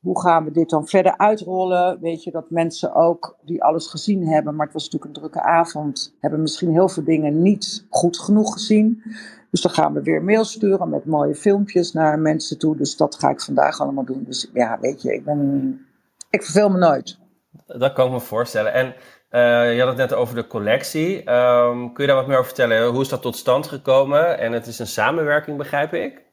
hoe 0.02 0.22
gaan 0.22 0.44
we 0.44 0.52
dit 0.52 0.70
dan 0.70 0.88
verder 0.88 1.18
uitrollen? 1.18 2.00
Weet 2.02 2.24
je 2.24 2.32
dat 2.32 2.50
mensen 2.50 2.96
ook 2.96 3.38
die 3.42 3.64
alles 3.64 3.88
gezien 3.88 4.28
hebben, 4.28 4.56
maar 4.56 4.66
het 4.66 4.74
was 4.74 4.84
natuurlijk 4.84 5.16
een 5.16 5.22
drukke 5.22 5.42
avond, 5.42 6.16
hebben 6.20 6.42
misschien 6.42 6.72
heel 6.72 6.90
veel 6.90 7.04
dingen 7.04 7.42
niet 7.42 7.86
goed 7.90 8.20
genoeg 8.20 8.54
gezien. 8.54 9.04
Dus 9.52 9.62
dan 9.62 9.72
gaan 9.72 9.94
we 9.94 10.02
weer 10.02 10.24
mail 10.24 10.44
sturen 10.44 10.90
met 10.90 11.06
mooie 11.06 11.36
filmpjes 11.36 11.94
naar 11.94 12.20
mensen 12.20 12.60
toe. 12.60 12.78
Dus 12.78 12.98
dat 12.98 13.16
ga 13.16 13.30
ik 13.30 13.42
vandaag 13.42 13.80
allemaal 13.80 14.06
doen. 14.06 14.24
Dus 14.26 14.50
ja, 14.54 14.78
weet 14.80 15.02
je, 15.02 15.14
ik 15.14 15.26
ben. 15.26 15.86
Ik 16.30 16.44
verveel 16.44 16.70
me 16.70 16.78
nooit. 16.78 17.20
Dat 17.68 17.94
kan 17.94 18.06
ik 18.06 18.12
me 18.12 18.20
voorstellen. 18.20 18.74
En 18.74 18.86
uh, 19.32 19.74
je 19.76 19.80
had 19.80 19.88
het 19.88 19.98
net 19.98 20.14
over 20.14 20.36
de 20.36 20.48
collectie. 20.48 21.32
Um, 21.32 21.94
kun 21.94 22.04
je 22.04 22.10
daar 22.10 22.16
wat 22.16 22.28
meer 22.28 22.38
over 22.38 22.56
vertellen? 22.56 22.88
Hoe 22.88 23.02
is 23.02 23.10
dat 23.10 23.22
tot 23.22 23.36
stand 23.36 23.68
gekomen? 23.68 24.40
En 24.40 24.52
het 24.52 24.68
is 24.68 24.80
een 24.80 24.88
samenwerking, 24.88 25.58
begrijp 25.58 25.94
ik? 25.94 26.31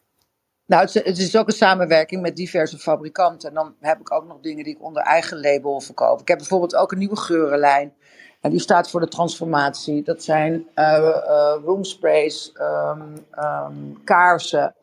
Nou, 0.69 0.83
het 0.83 0.95
is, 0.95 1.05
het 1.05 1.19
is, 1.19 1.37
ook 1.37 1.47
een 1.47 1.53
samenwerking 1.53 2.23
met 2.23 2.37
diverse 2.37 2.79
fabrikanten. 2.79 3.49
En 3.49 3.55
dan 3.55 3.75
heb 3.81 4.01
ik 4.01 4.13
ook 4.13 4.27
nog 4.27 4.41
dingen 4.41 4.65
die 4.65 4.75
ik 4.75 4.83
onder 4.83 5.03
eigen 5.03 5.41
label 5.41 5.81
verkoop. 5.81 6.21
Ik 6.21 6.29
heb 6.29 6.39
bijvoorbeeld 6.39 6.77
ook 6.77 6.93
een 6.93 6.99
nieuwe 6.99 7.17
geurenlijn. 7.17 7.93
En 8.41 8.51
die 8.51 8.61
staat 8.61 8.91
voor 8.91 9.01
de 9.01 9.09
transformatie. 9.09 10.03
Dat 10.03 10.23
zijn 10.23 10.53
uh, 10.75 10.99
uh, 10.99 11.55
roomsprays, 11.65 12.53
um, 12.55 13.27
um, 13.45 14.05
kaarsen. 14.05 14.75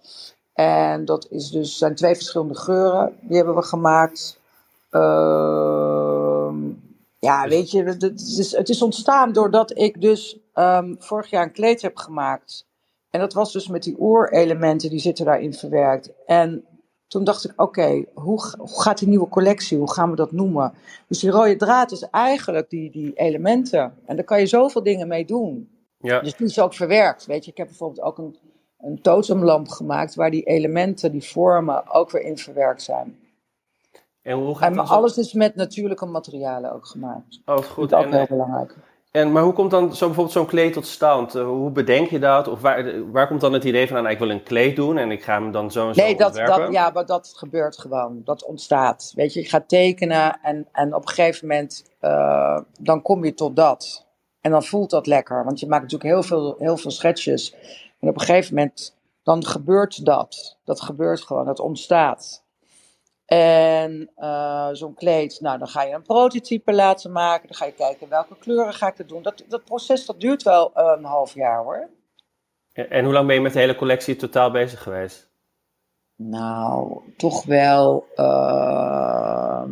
En 0.53 1.05
dat 1.05 1.27
is 1.29 1.49
dus, 1.49 1.77
zijn 1.77 1.95
twee 1.95 2.15
verschillende 2.15 2.55
geuren. 2.55 3.17
Die 3.21 3.37
hebben 3.37 3.55
we 3.55 3.63
gemaakt. 3.63 4.39
Uh, 4.91 6.53
ja, 7.19 7.47
weet 7.47 7.71
je, 7.71 7.83
het 7.83 8.21
is, 8.37 8.51
het 8.51 8.69
is 8.69 8.81
ontstaan 8.81 9.33
doordat 9.33 9.77
ik 9.77 10.01
dus 10.01 10.39
um, 10.55 10.95
vorig 10.99 11.29
jaar 11.29 11.43
een 11.43 11.51
kleed 11.51 11.81
heb 11.81 11.97
gemaakt. 11.97 12.65
En 13.15 13.21
dat 13.21 13.33
was 13.33 13.51
dus 13.51 13.67
met 13.67 13.83
die 13.83 13.95
oerelementen, 13.99 14.89
die 14.89 14.99
zitten 14.99 15.25
daarin 15.25 15.53
verwerkt. 15.53 16.11
En 16.25 16.65
toen 17.07 17.23
dacht 17.23 17.45
ik, 17.45 17.61
oké, 17.61 18.05
hoe, 18.13 18.53
hoe, 18.57 18.81
gaat 18.81 18.97
die 18.97 19.07
nieuwe 19.07 19.27
collectie, 19.27 19.77
hoe 19.77 19.91
gaan 19.91 20.09
we 20.09 20.15
dat 20.15 20.31
noemen? 20.31 20.73
Dus 21.07 21.19
die 21.19 21.29
rode 21.29 21.55
draad 21.55 21.91
is 21.91 22.09
eigenlijk 22.09 22.69
die, 22.69 22.91
die 22.91 23.13
elementen. 23.13 23.93
En 24.05 24.15
daar 24.15 24.25
kan 24.25 24.39
je 24.39 24.45
zoveel 24.45 24.83
dingen 24.83 25.07
mee 25.07 25.25
doen. 25.25 25.69
Ja. 25.97 26.19
Dus 26.19 26.35
die 26.35 26.47
is 26.47 26.59
ook 26.59 26.73
verwerkt. 26.73 27.25
Weet 27.25 27.45
je, 27.45 27.51
ik 27.51 27.57
heb 27.57 27.67
bijvoorbeeld 27.67 28.01
ook 28.01 28.17
een, 28.17 28.37
een 28.79 29.01
totemlamp 29.01 29.67
gemaakt 29.67 30.15
waar 30.15 30.31
die 30.31 30.43
elementen, 30.43 31.11
die 31.11 31.23
vormen 31.23 31.91
ook 31.91 32.11
weer 32.11 32.23
in 32.23 32.37
verwerkt 32.37 32.81
zijn. 32.81 33.19
En, 34.21 34.37
hoe 34.37 34.57
gaat 34.57 34.71
en 34.71 34.79
alles 34.79 35.17
is 35.17 35.33
met 35.33 35.55
natuurlijke 35.55 36.05
materialen 36.05 36.73
ook 36.73 36.85
gemaakt. 36.85 37.41
Oh, 37.45 37.57
goed. 37.57 37.89
Dat 37.89 37.99
is 37.99 38.05
ook 38.05 38.11
en, 38.11 38.17
heel 38.17 38.37
belangrijk. 38.37 38.75
En, 39.15 39.31
maar 39.31 39.43
hoe 39.43 39.53
komt 39.53 39.71
dan 39.71 39.95
zo 39.95 40.05
bijvoorbeeld 40.05 40.35
zo'n 40.35 40.45
kleed 40.45 40.73
tot 40.73 40.87
stand? 40.87 41.35
Uh, 41.35 41.45
hoe 41.45 41.71
bedenk 41.71 42.09
je 42.09 42.19
dat? 42.19 42.47
Of 42.47 42.61
waar, 42.61 43.11
waar 43.11 43.27
komt 43.27 43.41
dan 43.41 43.53
het 43.53 43.63
idee 43.63 43.87
van, 43.87 43.95
nou, 43.95 44.09
ik 44.09 44.19
wil 44.19 44.29
een 44.29 44.43
kleed 44.43 44.75
doen 44.75 44.97
en 44.97 45.11
ik 45.11 45.23
ga 45.23 45.33
hem 45.33 45.51
dan 45.51 45.71
zo 45.71 45.87
en 45.87 45.95
zo 45.95 46.01
Nee, 46.01 46.15
dat, 46.15 46.35
dat, 46.35 46.71
ja, 46.71 46.89
maar 46.89 47.05
dat 47.05 47.33
gebeurt 47.35 47.77
gewoon. 47.77 48.21
Dat 48.23 48.45
ontstaat. 48.45 49.11
Weet 49.15 49.33
je, 49.33 49.41
je 49.41 49.47
gaat 49.47 49.69
tekenen 49.69 50.39
en, 50.41 50.67
en 50.71 50.95
op 50.95 51.01
een 51.01 51.13
gegeven 51.13 51.47
moment, 51.47 51.91
uh, 52.01 52.59
dan 52.79 53.01
kom 53.01 53.25
je 53.25 53.33
tot 53.33 53.55
dat. 53.55 54.05
En 54.41 54.51
dan 54.51 54.63
voelt 54.63 54.89
dat 54.89 55.07
lekker, 55.07 55.43
want 55.43 55.59
je 55.59 55.67
maakt 55.67 55.81
natuurlijk 55.81 56.09
heel 56.09 56.23
veel, 56.23 56.55
heel 56.59 56.77
veel 56.77 56.91
schetsjes. 56.91 57.55
En 57.99 58.09
op 58.09 58.15
een 58.15 58.25
gegeven 58.25 58.55
moment, 58.55 58.95
dan 59.23 59.45
gebeurt 59.45 60.05
dat. 60.05 60.57
Dat 60.63 60.81
gebeurt 60.81 61.21
gewoon, 61.21 61.45
dat 61.45 61.59
ontstaat. 61.59 62.44
En 63.25 64.11
uh, 64.17 64.69
zo'n 64.71 64.93
kleed, 64.93 65.37
nou 65.41 65.57
dan 65.57 65.67
ga 65.67 65.83
je 65.83 65.93
een 65.93 66.01
prototype 66.01 66.73
laten 66.73 67.11
maken. 67.11 67.47
Dan 67.47 67.57
ga 67.57 67.65
je 67.65 67.73
kijken 67.73 68.09
welke 68.09 68.37
kleuren 68.37 68.73
ga 68.73 68.87
ik 68.87 68.99
er 68.99 69.07
doen. 69.07 69.21
Dat, 69.21 69.43
dat 69.47 69.63
proces 69.63 70.05
dat 70.05 70.19
duurt 70.19 70.43
wel 70.43 70.71
een 70.73 71.03
half 71.03 71.33
jaar 71.33 71.63
hoor. 71.63 71.89
En 72.73 73.03
hoe 73.03 73.13
lang 73.13 73.27
ben 73.27 73.35
je 73.35 73.41
met 73.41 73.53
de 73.53 73.59
hele 73.59 73.75
collectie 73.75 74.15
totaal 74.15 74.51
bezig 74.51 74.83
geweest? 74.83 75.29
Nou, 76.15 77.01
toch 77.17 77.45
wel 77.45 78.07
uh, 78.15 79.63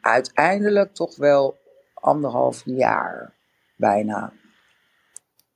uiteindelijk 0.00 0.94
toch 0.94 1.16
wel 1.16 1.56
anderhalf 1.94 2.62
jaar 2.64 3.34
bijna. 3.76 4.32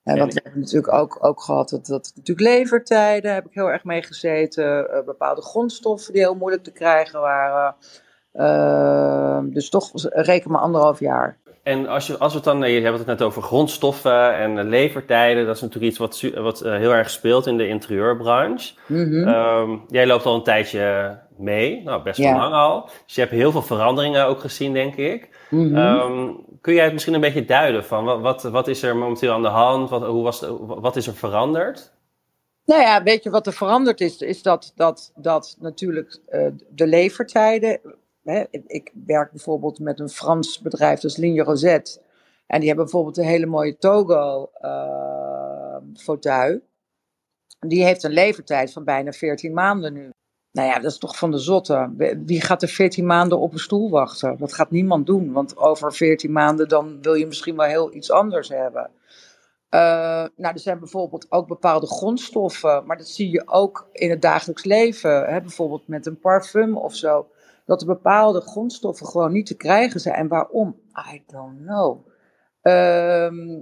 En 0.05 0.19
want 0.19 0.35
we 0.35 0.41
hebben 0.43 0.61
natuurlijk 0.61 0.93
ook, 0.93 1.19
ook 1.21 1.41
gehad 1.41 1.69
dat, 1.69 1.87
dat 1.87 2.13
natuurlijk 2.17 2.49
levertijden 2.49 3.35
heb 3.35 3.47
ik 3.47 3.55
heel 3.55 3.71
erg 3.71 3.85
mee 3.85 4.03
gezeten. 4.03 4.89
Uh, 4.91 5.05
bepaalde 5.05 5.43
grondstoffen 5.43 6.13
die 6.13 6.23
heel 6.23 6.35
moeilijk 6.35 6.65
te 6.65 6.73
krijgen 6.73 7.21
waren. 7.21 7.75
Uh, 8.35 9.53
dus 9.53 9.69
toch 9.69 9.91
reken 10.09 10.51
maar 10.51 10.61
anderhalf 10.61 10.99
jaar. 10.99 11.39
En 11.62 11.87
als, 11.87 12.07
je, 12.07 12.19
als 12.19 12.33
we 12.33 12.38
het 12.38 12.47
dan, 12.47 12.71
je 12.71 12.81
hebt 12.81 12.99
het 12.99 13.07
net 13.07 13.23
over 13.23 13.42
grondstoffen 13.42 14.35
en 14.35 14.69
levertijden. 14.69 15.47
Dat 15.47 15.57
is 15.57 15.61
natuurlijk 15.61 15.90
iets 15.90 15.99
wat, 15.99 16.21
wat 16.35 16.64
uh, 16.64 16.76
heel 16.76 16.92
erg 16.92 17.11
speelt 17.11 17.47
in 17.47 17.57
de 17.57 17.69
interieurbranche. 17.69 18.75
Mm 18.87 19.11
-hmm. 19.11 19.85
jij 19.88 20.07
loopt 20.07 20.26
al 20.26 20.35
een 20.35 20.42
tijdje 20.42 21.19
mee, 21.37 21.83
nou 21.83 22.02
best 22.02 22.19
wel 22.19 22.37
lang 22.37 22.54
al. 22.54 22.90
Dus 23.07 23.14
je 23.14 23.21
hebt 23.21 23.33
heel 23.33 23.52
veel 23.52 23.62
veranderingen 23.62 24.26
ook 24.26 24.40
gezien, 24.40 24.73
denk 24.73 24.97
ik. 24.97 25.28
Mm 25.50 25.75
-hmm. 25.75 26.45
kun 26.61 26.75
jij 26.75 26.85
het 26.85 26.92
misschien 26.92 27.14
een 27.14 27.21
beetje 27.21 27.45
duiden 27.45 27.85
van 27.85 28.04
wat, 28.04 28.21
wat, 28.21 28.42
wat 28.42 28.69
is 28.69 28.83
er 28.83 28.97
momenteel 28.97 29.33
aan 29.33 29.42
de 29.42 29.49
hand? 29.49 29.90
Wat, 29.90 30.07
hoe 30.07 30.23
was 30.23 30.45
wat 30.59 30.97
is 30.97 31.07
er 31.07 31.14
veranderd? 31.14 31.92
Nou 32.64 32.83
ja, 32.83 33.02
weet 33.02 33.23
je 33.23 33.31
wat 33.31 33.47
er 33.47 33.52
veranderd 33.52 34.00
is? 34.00 34.19
Is 34.19 34.42
dat, 34.42 34.73
dat, 34.76 35.12
dat 35.16 35.57
natuurlijk 35.61 36.21
uh, 36.31 36.47
de 36.69 36.87
levertijden. 36.87 37.81
Hè, 38.23 38.45
ik 38.67 38.93
werk 39.07 39.31
bijvoorbeeld 39.31 39.79
met 39.79 40.00
een 40.00 40.09
Frans 40.09 40.61
bedrijf, 40.61 41.00
dat 41.00 41.11
is 41.11 41.17
Ligne 41.17 41.43
Rosette. 41.43 42.00
En 42.47 42.59
die 42.59 42.69
hebben 42.69 42.85
bijvoorbeeld 42.85 43.17
een 43.17 43.25
hele 43.25 43.47
mooie 43.47 43.79
Togo 43.79 44.50
uh. 44.62 46.57
Die 47.61 47.85
heeft 47.85 48.02
een 48.02 48.12
levertijd 48.12 48.73
van 48.73 48.85
bijna 48.85 49.12
14 49.12 49.52
maanden 49.52 49.93
nu. 49.93 50.11
Nou 50.52 50.69
ja, 50.69 50.75
dat 50.75 50.91
is 50.91 50.99
toch 50.99 51.19
van 51.19 51.31
de 51.31 51.38
zotte. 51.38 51.91
Wie 52.26 52.41
gaat 52.41 52.62
er 52.62 52.69
14 52.69 53.07
maanden 53.07 53.38
op 53.38 53.52
een 53.52 53.59
stoel 53.59 53.91
wachten? 53.91 54.38
Dat 54.38 54.52
gaat 54.52 54.71
niemand 54.71 55.07
doen, 55.07 55.33
want 55.33 55.57
over 55.57 55.93
14 55.93 56.33
maanden 56.33 56.69
dan 56.69 57.02
wil 57.02 57.14
je 57.14 57.26
misschien 57.26 57.57
wel 57.57 57.67
heel 57.67 57.95
iets 57.95 58.11
anders 58.11 58.49
hebben. 58.49 58.91
Uh, 59.71 59.81
nou, 60.37 60.55
er 60.55 60.59
zijn 60.59 60.79
bijvoorbeeld 60.79 61.26
ook 61.29 61.49
bepaalde 61.49 61.87
grondstoffen, 61.87 62.87
maar 62.87 62.97
dat 62.97 63.09
zie 63.09 63.31
je 63.31 63.49
ook 63.49 63.88
in 63.93 64.11
het 64.11 64.23
dagelijks 64.23 64.64
leven. 64.64 65.25
Hè? 65.25 65.41
Bijvoorbeeld 65.41 65.88
met 65.88 66.07
een 66.07 66.19
parfum 66.19 66.76
of 66.76 66.95
zo. 66.95 67.26
Dat 67.64 67.81
er 67.81 67.87
bepaalde 67.87 68.40
grondstoffen 68.40 69.07
gewoon 69.07 69.33
niet 69.33 69.47
te 69.47 69.57
krijgen 69.57 70.00
zijn. 70.00 70.14
En 70.14 70.28
waarom? 70.28 70.76
I 71.12 71.23
don't 71.26 71.59
know. 71.59 72.07
Uh, 72.62 73.33
uh, 73.33 73.52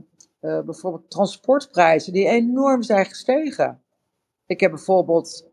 bijvoorbeeld 0.40 1.10
transportprijzen 1.10 2.12
die 2.12 2.26
enorm 2.26 2.82
zijn 2.82 3.06
gestegen. 3.06 3.82
Ik 4.46 4.60
heb 4.60 4.70
bijvoorbeeld 4.70 5.50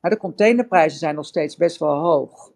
maar 0.00 0.10
de 0.10 0.16
containerprijzen 0.16 0.98
zijn 0.98 1.14
nog 1.14 1.26
steeds 1.26 1.56
best 1.56 1.78
wel 1.78 1.94
hoog. 1.94 2.52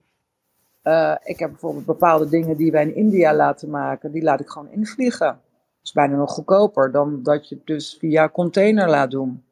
Uh, 0.82 1.14
ik 1.22 1.38
heb 1.38 1.50
bijvoorbeeld 1.50 1.86
bepaalde 1.86 2.28
dingen 2.28 2.56
die 2.56 2.70
wij 2.72 2.82
in 2.82 2.94
India 2.94 3.34
laten 3.34 3.70
maken, 3.70 4.12
die 4.12 4.22
laat 4.22 4.40
ik 4.40 4.48
gewoon 4.48 4.70
invliegen. 4.70 5.26
Dat 5.26 5.82
is 5.82 5.92
bijna 5.92 6.16
nog 6.16 6.30
goedkoper 6.30 6.92
dan 6.92 7.22
dat 7.22 7.48
je 7.48 7.54
het 7.54 7.66
dus 7.66 7.96
via 7.98 8.28
container 8.28 8.88
laat 8.88 9.10
doen. 9.10 9.44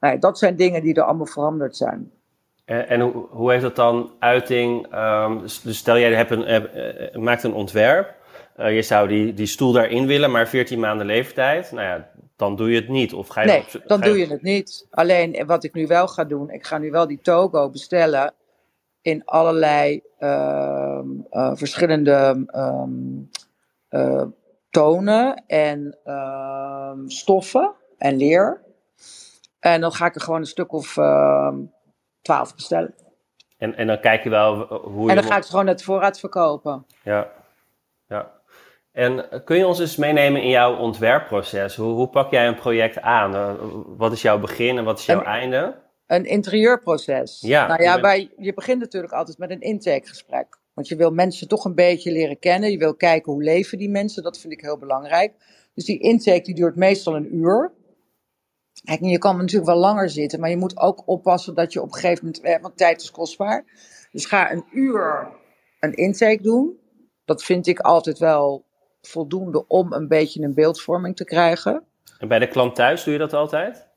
Nee, 0.00 0.18
dat 0.18 0.38
zijn 0.38 0.56
dingen 0.56 0.82
die 0.82 0.94
er 0.94 1.02
allemaal 1.02 1.26
veranderd 1.26 1.76
zijn. 1.76 2.12
En, 2.70 2.88
en 2.88 3.00
hoe, 3.00 3.26
hoe, 3.30 3.50
heeft 3.50 3.62
dat 3.62 3.76
dan 3.76 4.10
uiting? 4.18 4.94
Um, 4.94 5.40
dus, 5.40 5.60
dus, 5.60 5.78
stel 5.78 5.98
jij 5.98 6.14
hebt 6.14 6.30
een, 6.30 6.74
uh, 7.14 7.22
maakt 7.22 7.42
een 7.42 7.52
ontwerp. 7.52 8.14
Uh, 8.56 8.74
je 8.74 8.82
zou 8.82 9.08
die, 9.08 9.34
die 9.34 9.46
stoel 9.46 9.72
daarin 9.72 10.06
willen, 10.06 10.30
maar 10.30 10.48
14 10.48 10.80
maanden 10.80 11.06
leeftijd. 11.06 11.72
Nou 11.72 11.86
ja, 11.86 12.10
dan 12.36 12.56
doe 12.56 12.70
je 12.70 12.76
het 12.76 12.88
niet. 12.88 13.12
Of 13.12 13.28
ga 13.28 13.40
je 13.40 13.46
nee, 13.46 13.64
dan 13.86 14.00
doe 14.00 14.18
je 14.18 14.26
het 14.26 14.42
niet. 14.42 14.86
Alleen 14.90 15.46
wat 15.46 15.64
ik 15.64 15.74
nu 15.74 15.86
wel 15.86 16.08
ga 16.08 16.24
doen, 16.24 16.50
ik 16.50 16.66
ga 16.66 16.78
nu 16.78 16.90
wel 16.90 17.06
die 17.06 17.20
Togo 17.22 17.70
bestellen 17.70 18.34
in 19.02 19.24
allerlei 19.24 20.02
uh, 20.18 21.00
uh, 21.30 21.50
verschillende 21.54 22.46
um, 22.56 23.30
uh, 23.90 24.24
tonen 24.70 25.44
en 25.46 25.98
ehm, 26.04 27.06
stoffen 27.06 27.72
en 27.98 28.16
leer. 28.16 28.60
En 29.60 29.80
dan 29.80 29.92
ga 29.92 30.06
ik 30.06 30.14
er 30.14 30.20
gewoon 30.20 30.40
een 30.40 30.46
stuk 30.46 30.72
of 30.72 30.96
ehm, 30.96 31.56
twaalf 32.22 32.54
bestellen. 32.54 32.94
En, 33.58 33.76
en 33.76 33.86
dan 33.86 34.00
kijk 34.00 34.24
je 34.24 34.30
wel 34.30 34.54
hoe 34.66 35.04
je... 35.04 35.08
En 35.08 35.16
dan 35.16 35.24
ga 35.24 35.36
ik 35.36 35.42
het 35.42 35.50
gewoon 35.50 35.66
het 35.66 35.82
voorraad 35.82 36.20
verkopen. 36.20 36.86
Ja, 37.04 37.32
ja. 38.08 38.38
En 38.92 39.42
kun 39.44 39.56
je 39.56 39.66
ons 39.66 39.78
eens 39.78 39.96
meenemen 39.96 40.42
in 40.42 40.48
jouw 40.48 40.76
ontwerpproces? 40.76 41.76
Hoe, 41.76 41.92
hoe 41.92 42.08
pak 42.08 42.30
jij 42.30 42.46
een 42.46 42.54
project 42.54 43.00
aan? 43.00 43.34
Eh, 43.34 43.54
wat 43.96 44.12
is 44.12 44.22
jouw 44.22 44.38
begin 44.38 44.78
en 44.78 44.84
wat 44.84 44.98
is 44.98 45.06
jouw 45.06 45.22
einde? 45.22 45.78
Een 46.06 46.24
interieurproces. 46.24 47.40
Ja, 47.40 47.66
nou 47.66 47.82
ja, 47.82 48.00
bij, 48.00 48.30
je 48.36 48.54
begint 48.54 48.80
natuurlijk 48.80 49.12
altijd 49.12 49.38
met 49.38 49.50
een 49.50 49.60
intakegesprek. 49.60 50.58
Want 50.74 50.88
je 50.88 50.96
wil 50.96 51.10
mensen 51.10 51.48
toch 51.48 51.64
een 51.64 51.74
beetje 51.74 52.12
leren 52.12 52.38
kennen. 52.38 52.70
Je 52.70 52.78
wil 52.78 52.94
kijken 52.94 53.32
hoe 53.32 53.42
leven 53.42 53.78
die 53.78 53.90
mensen. 53.90 54.22
Dat 54.22 54.38
vind 54.38 54.52
ik 54.52 54.60
heel 54.60 54.78
belangrijk. 54.78 55.32
Dus 55.74 55.84
die 55.84 55.98
intake 55.98 56.42
die 56.42 56.54
duurt 56.54 56.76
meestal 56.76 57.16
een 57.16 57.36
uur. 57.36 57.72
Kijk, 58.84 59.00
je 59.00 59.18
kan 59.18 59.36
natuurlijk 59.36 59.70
wel 59.70 59.80
langer 59.80 60.10
zitten, 60.10 60.40
maar 60.40 60.50
je 60.50 60.56
moet 60.56 60.78
ook 60.78 61.02
oppassen 61.08 61.54
dat 61.54 61.72
je 61.72 61.82
op 61.82 61.86
een 61.86 61.94
gegeven 61.94 62.24
moment, 62.24 62.42
eh, 62.42 62.62
want 62.62 62.76
tijd 62.76 63.02
is 63.02 63.10
kostbaar. 63.10 63.64
Dus 64.12 64.26
ga 64.26 64.52
een 64.52 64.64
uur 64.72 65.28
een 65.80 65.94
intake 65.94 66.42
doen. 66.42 66.78
Dat 67.24 67.44
vind 67.44 67.66
ik 67.66 67.80
altijd 67.80 68.18
wel 68.18 68.64
voldoende 69.00 69.66
om 69.66 69.92
een 69.92 70.08
beetje 70.08 70.42
een 70.42 70.54
beeldvorming 70.54 71.16
te 71.16 71.24
krijgen. 71.24 71.84
En 72.18 72.28
bij 72.28 72.38
de 72.38 72.48
klant 72.48 72.74
thuis 72.74 73.04
doe 73.04 73.12
je 73.12 73.18
dat 73.18 73.32
altijd? 73.32 73.88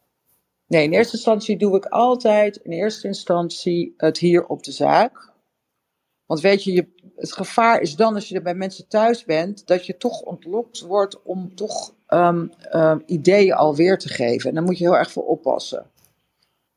Nee, 0.68 0.84
in 0.84 0.94
eerste 0.94 1.16
instantie 1.16 1.58
doe 1.58 1.76
ik 1.76 1.86
altijd 1.86 2.56
in 2.56 2.72
eerste 2.72 3.08
instantie 3.08 3.94
het 3.98 4.18
hier 4.18 4.46
op 4.46 4.64
de 4.64 4.72
zaak. 4.72 5.32
Want 6.26 6.42
weet 6.42 6.64
je, 6.64 6.74
je, 6.74 7.03
het 7.16 7.34
gevaar 7.34 7.82
is 7.82 7.96
dan 7.96 8.16
als 8.16 8.30
je 8.30 8.36
er 8.36 8.42
bij 8.42 8.56
mensen 8.56 8.88
thuis 8.88 9.26
bent, 9.26 9.68
dat 9.68 9.86
je 9.86 9.98
toch 9.98 10.22
ontlokt 10.22 10.82
wordt 10.82 11.22
om 11.22 11.56
toch 11.56 11.94
um, 12.08 12.52
um, 12.74 13.04
ideeën 13.06 13.54
alweer 13.54 13.98
te 13.98 14.10
geven. 14.10 14.50
En 14.50 14.56
daar 14.56 14.64
moet 14.64 14.78
je 14.78 14.84
heel 14.84 14.98
erg 14.98 15.12
voor 15.12 15.26
oppassen. 15.26 15.86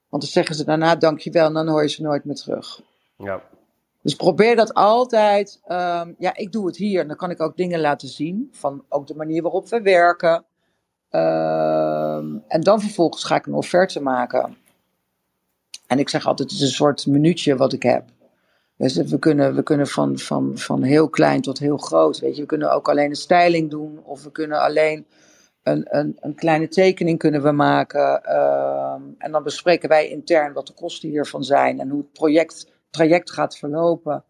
Want 0.08 0.22
dan 0.22 0.30
zeggen 0.30 0.54
ze 0.54 0.64
daarna 0.64 0.96
dankjewel 0.96 1.46
en 1.46 1.52
dan 1.52 1.68
hoor 1.68 1.82
je 1.82 1.88
ze 1.88 2.02
nooit 2.02 2.24
meer 2.24 2.34
terug. 2.34 2.80
Ja. 3.16 3.42
Dus 4.02 4.14
probeer 4.14 4.56
dat 4.56 4.74
altijd. 4.74 5.60
Um, 5.68 6.14
ja, 6.18 6.34
ik 6.36 6.52
doe 6.52 6.66
het 6.66 6.76
hier 6.76 7.00
en 7.00 7.08
dan 7.08 7.16
kan 7.16 7.30
ik 7.30 7.40
ook 7.40 7.56
dingen 7.56 7.80
laten 7.80 8.08
zien. 8.08 8.48
Van 8.52 8.84
ook 8.88 9.06
de 9.06 9.14
manier 9.14 9.42
waarop 9.42 9.68
we 9.68 9.82
werken. 9.82 10.44
en 12.48 12.60
dan 12.60 12.80
vervolgens 12.80 13.24
ga 13.24 13.36
ik 13.36 13.46
een 13.46 13.54
offerte 13.54 14.00
maken. 14.00 14.56
En 15.86 15.98
ik 15.98 16.08
zeg 16.08 16.26
altijd, 16.26 16.50
het 16.50 16.58
is 16.60 16.64
een 16.66 16.74
soort 16.74 17.06
minuutje 17.06 17.56
wat 17.56 17.72
ik 17.72 17.82
heb. 17.82 18.04
We 18.76 19.18
kunnen, 19.18 19.54
we 19.54 19.62
kunnen 19.62 19.86
van, 19.86 20.18
van, 20.18 20.58
van 20.58 20.82
heel 20.82 21.08
klein 21.08 21.40
tot 21.40 21.58
heel 21.58 21.76
groot. 21.76 22.18
Weet 22.18 22.34
je. 22.34 22.40
We 22.40 22.48
kunnen 22.48 22.72
ook 22.72 22.88
alleen 22.88 23.10
een 23.10 23.16
styling 23.16 23.70
doen. 23.70 24.00
Of 24.04 24.22
we 24.22 24.32
kunnen 24.32 24.60
alleen 24.60 25.06
een, 25.62 25.86
een, 25.96 26.16
een 26.20 26.34
kleine 26.34 26.68
tekening 26.68 27.18
kunnen 27.18 27.42
we 27.42 27.52
maken. 27.52 28.22
Uh, 28.24 28.94
en 29.18 29.32
dan 29.32 29.42
bespreken 29.42 29.88
wij 29.88 30.08
intern 30.08 30.52
wat 30.52 30.66
de 30.66 30.72
kosten 30.72 31.08
hiervan 31.08 31.44
zijn. 31.44 31.80
En 31.80 31.88
hoe 31.88 32.00
het 32.00 32.12
project, 32.12 32.70
traject 32.90 33.30
gaat 33.30 33.56
verlopen. 33.56 34.24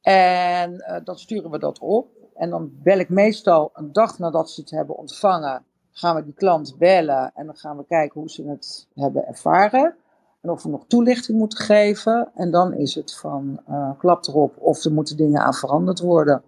En 0.00 0.72
uh, 0.72 0.96
dan 1.04 1.18
sturen 1.18 1.50
we 1.50 1.58
dat 1.58 1.78
op. 1.78 2.08
En 2.34 2.50
dan 2.50 2.72
bel 2.82 2.98
ik 2.98 3.08
meestal 3.08 3.70
een 3.74 3.92
dag 3.92 4.18
nadat 4.18 4.50
ze 4.50 4.60
het 4.60 4.70
hebben 4.70 4.96
ontvangen. 4.96 5.64
Gaan 5.92 6.14
we 6.14 6.24
die 6.24 6.34
klant 6.34 6.78
bellen. 6.78 7.32
En 7.34 7.46
dan 7.46 7.56
gaan 7.56 7.76
we 7.76 7.84
kijken 7.86 8.20
hoe 8.20 8.30
ze 8.30 8.48
het 8.48 8.86
hebben 8.94 9.26
ervaren. 9.26 9.96
En 10.44 10.50
of 10.50 10.62
we 10.62 10.68
nog 10.68 10.84
toelichting 10.86 11.38
moeten 11.38 11.58
geven. 11.58 12.30
En 12.34 12.50
dan 12.50 12.74
is 12.74 12.94
het 12.94 13.16
van 13.16 13.60
uh, 13.68 13.90
klap 13.98 14.26
erop 14.26 14.56
of 14.58 14.84
er 14.84 14.92
moeten 14.92 15.16
dingen 15.16 15.40
aan 15.40 15.54
veranderd 15.54 16.00
worden. 16.00 16.42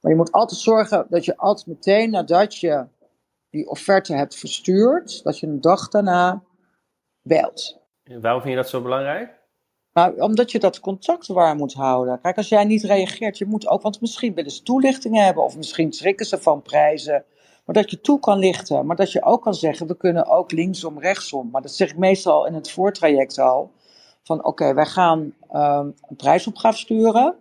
Maar 0.00 0.10
je 0.10 0.16
moet 0.16 0.32
altijd 0.32 0.60
zorgen 0.60 1.06
dat 1.08 1.24
je 1.24 1.36
altijd 1.36 1.66
meteen 1.66 2.10
nadat 2.10 2.56
je 2.56 2.86
die 3.50 3.68
offerte 3.68 4.14
hebt 4.14 4.34
verstuurd, 4.34 5.24
dat 5.24 5.38
je 5.38 5.46
een 5.46 5.60
dag 5.60 5.88
daarna 5.88 6.42
belt. 7.22 7.80
En 8.04 8.20
waarom 8.20 8.40
vind 8.40 8.54
je 8.54 8.60
dat 8.60 8.68
zo 8.68 8.82
belangrijk? 8.82 9.34
Nou, 9.92 10.20
omdat 10.20 10.50
je 10.50 10.58
dat 10.58 10.80
contact 10.80 11.26
waar 11.26 11.56
moet 11.56 11.74
houden. 11.74 12.20
Kijk, 12.20 12.36
als 12.36 12.48
jij 12.48 12.64
niet 12.64 12.84
reageert, 12.84 13.38
je 13.38 13.46
moet 13.46 13.66
ook, 13.66 13.82
want 13.82 14.00
misschien 14.00 14.34
willen 14.34 14.50
ze 14.50 14.62
toelichting 14.62 15.16
hebben, 15.16 15.44
of 15.44 15.56
misschien 15.56 15.92
schrikken 15.92 16.26
ze 16.26 16.38
van 16.38 16.62
prijzen. 16.62 17.24
Maar 17.66 17.74
dat 17.74 17.90
je 17.90 18.00
toe 18.00 18.20
kan 18.20 18.38
lichten. 18.38 18.86
Maar 18.86 18.96
dat 18.96 19.12
je 19.12 19.24
ook 19.24 19.42
kan 19.42 19.54
zeggen, 19.54 19.86
we 19.86 19.96
kunnen 19.96 20.26
ook 20.26 20.52
linksom, 20.52 20.98
rechtsom. 20.98 21.48
Maar 21.52 21.62
dat 21.62 21.72
zeg 21.72 21.90
ik 21.90 21.96
meestal 21.96 22.46
in 22.46 22.54
het 22.54 22.70
voortraject 22.70 23.38
al. 23.38 23.72
Van 24.22 24.44
oké, 24.44 24.74
wij 24.74 24.86
gaan 24.86 25.20
um, 25.52 25.94
een 26.08 26.16
prijsopgave 26.16 26.78
sturen. 26.78 27.34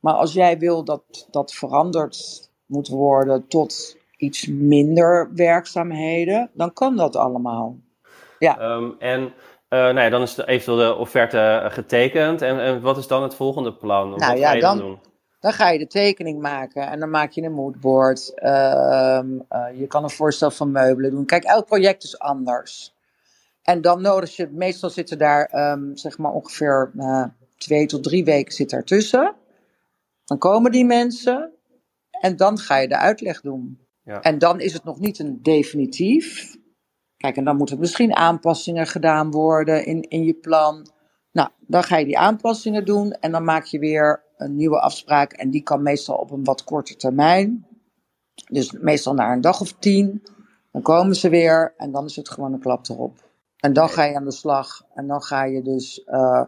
Maar 0.00 0.14
als 0.14 0.32
jij 0.32 0.58
wil 0.58 0.84
dat 0.84 1.28
dat 1.30 1.54
veranderd 1.54 2.48
moet 2.66 2.88
worden 2.88 3.48
tot 3.48 3.96
iets 4.16 4.46
minder 4.46 5.30
werkzaamheden, 5.34 6.50
dan 6.54 6.72
kan 6.72 6.96
dat 6.96 7.16
allemaal. 7.16 7.76
Ja. 8.38 8.60
Um, 8.60 8.96
en 8.98 9.20
uh, 9.22 9.30
nou 9.68 10.00
ja, 10.00 10.08
dan 10.08 10.22
is 10.22 10.34
de, 10.34 10.46
eventueel 10.46 10.76
de 10.76 10.94
offerte 10.94 11.66
getekend. 11.70 12.42
En, 12.42 12.60
en 12.60 12.80
wat 12.80 12.96
is 12.96 13.06
dan 13.06 13.22
het 13.22 13.34
volgende 13.34 13.74
plan? 13.74 14.08
Nou, 14.08 14.30
wat 14.30 14.38
ja, 14.38 14.48
ga 14.48 14.54
je 14.54 14.60
dan, 14.60 14.78
dan 14.78 14.86
doen? 14.86 14.98
Dan 15.46 15.54
ga 15.54 15.68
je 15.68 15.78
de 15.78 15.86
tekening 15.86 16.40
maken 16.40 16.88
en 16.88 17.00
dan 17.00 17.10
maak 17.10 17.30
je 17.30 17.42
een 17.42 17.52
moodboard. 17.52 18.32
Um, 18.42 19.44
uh, 19.50 19.78
je 19.78 19.86
kan 19.88 20.02
een 20.02 20.10
voorstel 20.10 20.50
van 20.50 20.70
meubelen 20.70 21.10
doen. 21.10 21.26
Kijk, 21.26 21.44
elk 21.44 21.66
project 21.66 22.04
is 22.04 22.18
anders. 22.18 22.94
En 23.62 23.80
dan 23.80 24.02
nodig 24.02 24.36
je, 24.36 24.48
meestal 24.52 24.90
zitten 24.90 25.18
daar 25.18 25.72
um, 25.72 25.96
zeg 25.96 26.18
maar 26.18 26.32
ongeveer 26.32 26.92
uh, 26.96 27.24
twee 27.58 27.86
tot 27.86 28.02
drie 28.02 28.24
weken 28.24 28.52
zit 28.52 28.70
daartussen. 28.70 29.34
Dan 30.24 30.38
komen 30.38 30.72
die 30.72 30.84
mensen 30.84 31.52
en 32.10 32.36
dan 32.36 32.58
ga 32.58 32.76
je 32.76 32.88
de 32.88 32.98
uitleg 32.98 33.40
doen. 33.40 33.80
Ja. 34.02 34.20
En 34.20 34.38
dan 34.38 34.60
is 34.60 34.72
het 34.72 34.84
nog 34.84 35.00
niet 35.00 35.18
een 35.18 35.42
definitief. 35.42 36.56
Kijk, 37.16 37.36
en 37.36 37.44
dan 37.44 37.56
moeten 37.56 37.78
misschien 37.78 38.16
aanpassingen 38.16 38.86
gedaan 38.86 39.30
worden 39.30 39.84
in, 39.84 40.02
in 40.02 40.22
je 40.22 40.34
plan. 40.34 40.86
Nou, 41.32 41.48
dan 41.58 41.82
ga 41.82 41.96
je 41.96 42.04
die 42.04 42.18
aanpassingen 42.18 42.84
doen 42.84 43.12
en 43.12 43.32
dan 43.32 43.44
maak 43.44 43.64
je 43.64 43.78
weer 43.78 44.24
een 44.36 44.56
nieuwe 44.56 44.80
afspraak. 44.80 45.32
En 45.32 45.50
die 45.50 45.62
kan 45.62 45.82
meestal 45.82 46.16
op 46.16 46.30
een 46.30 46.44
wat 46.44 46.64
korter 46.64 46.96
termijn. 46.96 47.66
Dus 48.50 48.72
meestal 48.72 49.14
na 49.14 49.32
een 49.32 49.40
dag 49.40 49.60
of 49.60 49.72
tien. 49.72 50.22
Dan 50.72 50.82
komen 50.82 51.14
ze 51.14 51.28
weer 51.28 51.74
en 51.76 51.92
dan 51.92 52.04
is 52.04 52.16
het 52.16 52.28
gewoon 52.28 52.52
een 52.52 52.60
klap 52.60 52.88
erop. 52.88 53.24
En 53.56 53.72
dan 53.72 53.88
ga 53.88 54.04
je 54.04 54.16
aan 54.16 54.24
de 54.24 54.32
slag. 54.32 54.82
En 54.94 55.06
dan 55.06 55.22
ga 55.22 55.44
je 55.44 55.62
dus 55.62 56.02
uh, 56.06 56.42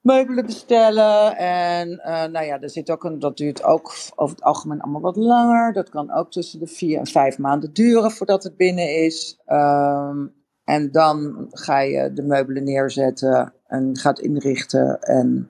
meubelen 0.00 0.46
bestellen. 0.46 1.36
En 1.36 1.88
uh, 1.88 2.24
nou 2.24 2.44
ja, 2.44 2.60
er 2.60 2.70
zit 2.70 2.90
ook 2.90 3.04
een, 3.04 3.18
dat 3.18 3.36
duurt 3.36 3.64
ook 3.64 3.94
over 4.14 4.36
het 4.36 4.44
algemeen 4.44 4.80
allemaal 4.80 5.00
wat 5.00 5.16
langer. 5.16 5.72
Dat 5.72 5.88
kan 5.88 6.12
ook 6.12 6.30
tussen 6.30 6.58
de 6.58 6.66
vier 6.66 6.98
en 6.98 7.06
vijf 7.06 7.38
maanden 7.38 7.72
duren 7.72 8.10
voordat 8.10 8.42
het 8.42 8.56
binnen 8.56 9.04
is. 9.04 9.40
Um, 9.46 10.34
en 10.64 10.90
dan 10.90 11.46
ga 11.50 11.80
je 11.80 12.12
de 12.12 12.22
meubelen 12.22 12.64
neerzetten 12.64 13.54
en 13.66 13.96
gaat 13.96 14.18
inrichten. 14.18 15.00
En... 15.00 15.46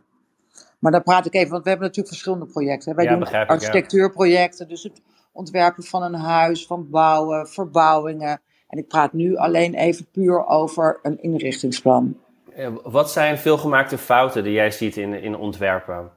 Maar 0.83 0.93
dan 0.93 1.03
praat 1.03 1.27
ik 1.27 1.35
even, 1.35 1.51
want 1.51 1.63
we 1.63 1.69
hebben 1.69 1.87
natuurlijk 1.87 2.15
verschillende 2.15 2.53
projecten. 2.53 2.95
Wij 2.95 3.05
Ja, 3.05 3.17
doen 3.17 3.27
ik, 3.27 3.49
architectuurprojecten, 3.49 4.69
dus 4.69 4.83
het 4.83 5.03
ontwerpen 5.33 5.85
van 5.85 6.03
een 6.03 6.15
huis, 6.15 6.67
van 6.67 6.91
bouwen, 6.91 7.49
verbouwingen. 7.49 8.41
En 8.69 8.79
ik 8.79 8.89
praat 8.89 9.13
nu 9.13 9.37
alleen 9.37 9.75
even 9.75 10.07
puur 10.13 10.47
over 10.47 10.99
een 11.03 11.23
inrichtingsplan. 11.23 12.17
Eh, 12.55 12.69
Wat 12.83 13.11
zijn 13.11 13.39
veelgemaakte 13.39 13.99
fouten 13.99 14.45
die 14.45 14.53
jij 14.53 14.71
ziet 14.71 14.97
in, 14.97 15.23
in 15.23 15.37
ontwerpen? 15.37 16.11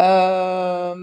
Um, 0.00 0.96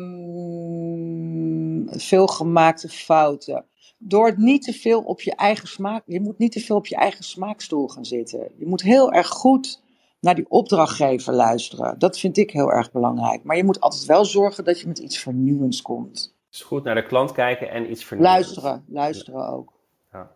veel 1.90 2.28
gemaakte 2.28 2.90
fouten. 2.90 3.66
Door 3.98 4.26
het 4.26 4.38
niet 4.38 4.64
te 4.64 4.74
veel 4.74 5.02
op 5.02 5.22
je 5.22 5.36
eigen 5.36 5.68
smaak. 5.68 6.04
Je 6.06 6.22
moet 6.22 6.38
niet 6.38 6.52
te 6.52 6.60
veel 6.60 6.76
op 6.76 6.88
je 6.88 6.96
eigen 6.96 7.24
smaakstoel 7.24 7.88
gaan 7.88 8.06
zitten. 8.06 8.52
Je 8.58 8.68
moet 8.68 8.82
heel 8.82 9.12
erg 9.12 9.28
goed 9.28 9.82
naar 10.20 10.36
die 10.36 10.50
opdrachtgever 10.50 11.34
luisteren. 11.34 12.00
Dat 12.00 12.20
vind 12.20 12.38
ik 12.38 12.52
heel 12.52 12.72
erg 12.72 12.92
belangrijk. 12.92 13.44
Maar 13.44 13.58
je 13.58 13.64
moet 13.64 13.80
altijd 13.80 14.06
wel 14.06 14.26
zorgen 14.26 14.64
dat 14.64 14.80
je 14.80 14.88
met 14.88 15.00
iets 15.00 15.18
vernieuwends 15.18 15.82
komt. 15.82 16.36
Dus 16.50 16.62
goed 16.62 16.84
naar 16.84 16.96
de 16.96 17.06
klant 17.06 17.32
kijken 17.32 17.70
en 17.70 17.92
iets 17.92 18.06
vernieuwen. 18.06 18.34
Luisteren, 18.34 18.84
luisteren 18.88 19.48
ook. 19.48 19.74
Ja. 20.12 20.32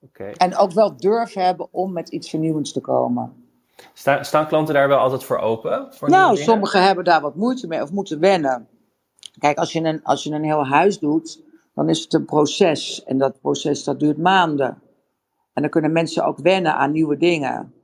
Oké. 0.00 0.24
En 0.24 0.56
ook 0.56 0.72
wel 0.72 0.96
durf 0.96 1.34
hebben 1.34 1.68
om 1.70 1.92
met 1.92 2.08
iets 2.08 2.30
vernieuwends 2.30 2.72
te 2.72 2.80
komen. 2.80 3.44
Sta, 3.92 4.22
staan 4.22 4.46
klanten 4.46 4.74
daar 4.74 4.88
wel 4.88 4.98
altijd 4.98 5.24
voor 5.24 5.38
open? 5.38 5.86
Voor 5.90 6.10
Nou, 6.10 6.36
sommigen 6.36 6.82
hebben 6.82 7.04
daar 7.04 7.20
wat 7.20 7.34
moeite 7.34 7.66
mee 7.66 7.82
of 7.82 7.90
moeten 7.90 8.20
wennen. 8.20 8.68
Kijk, 9.38 9.58
als 9.58 9.72
je, 9.72 9.80
een, 9.80 10.04
als 10.04 10.22
je 10.22 10.30
een 10.30 10.44
heel 10.44 10.66
huis 10.66 10.98
doet, 10.98 11.42
dan 11.74 11.88
is 11.88 12.00
het 12.02 12.12
een 12.12 12.24
proces. 12.24 13.04
En 13.04 13.18
dat 13.18 13.40
proces 13.40 13.84
dat 13.84 14.00
duurt 14.00 14.18
maanden. 14.18 14.82
En 15.52 15.62
dan 15.62 15.70
kunnen 15.70 15.92
mensen 15.92 16.24
ook 16.24 16.38
wennen 16.38 16.74
aan 16.74 16.92
nieuwe 16.92 17.16
dingen. 17.16 17.74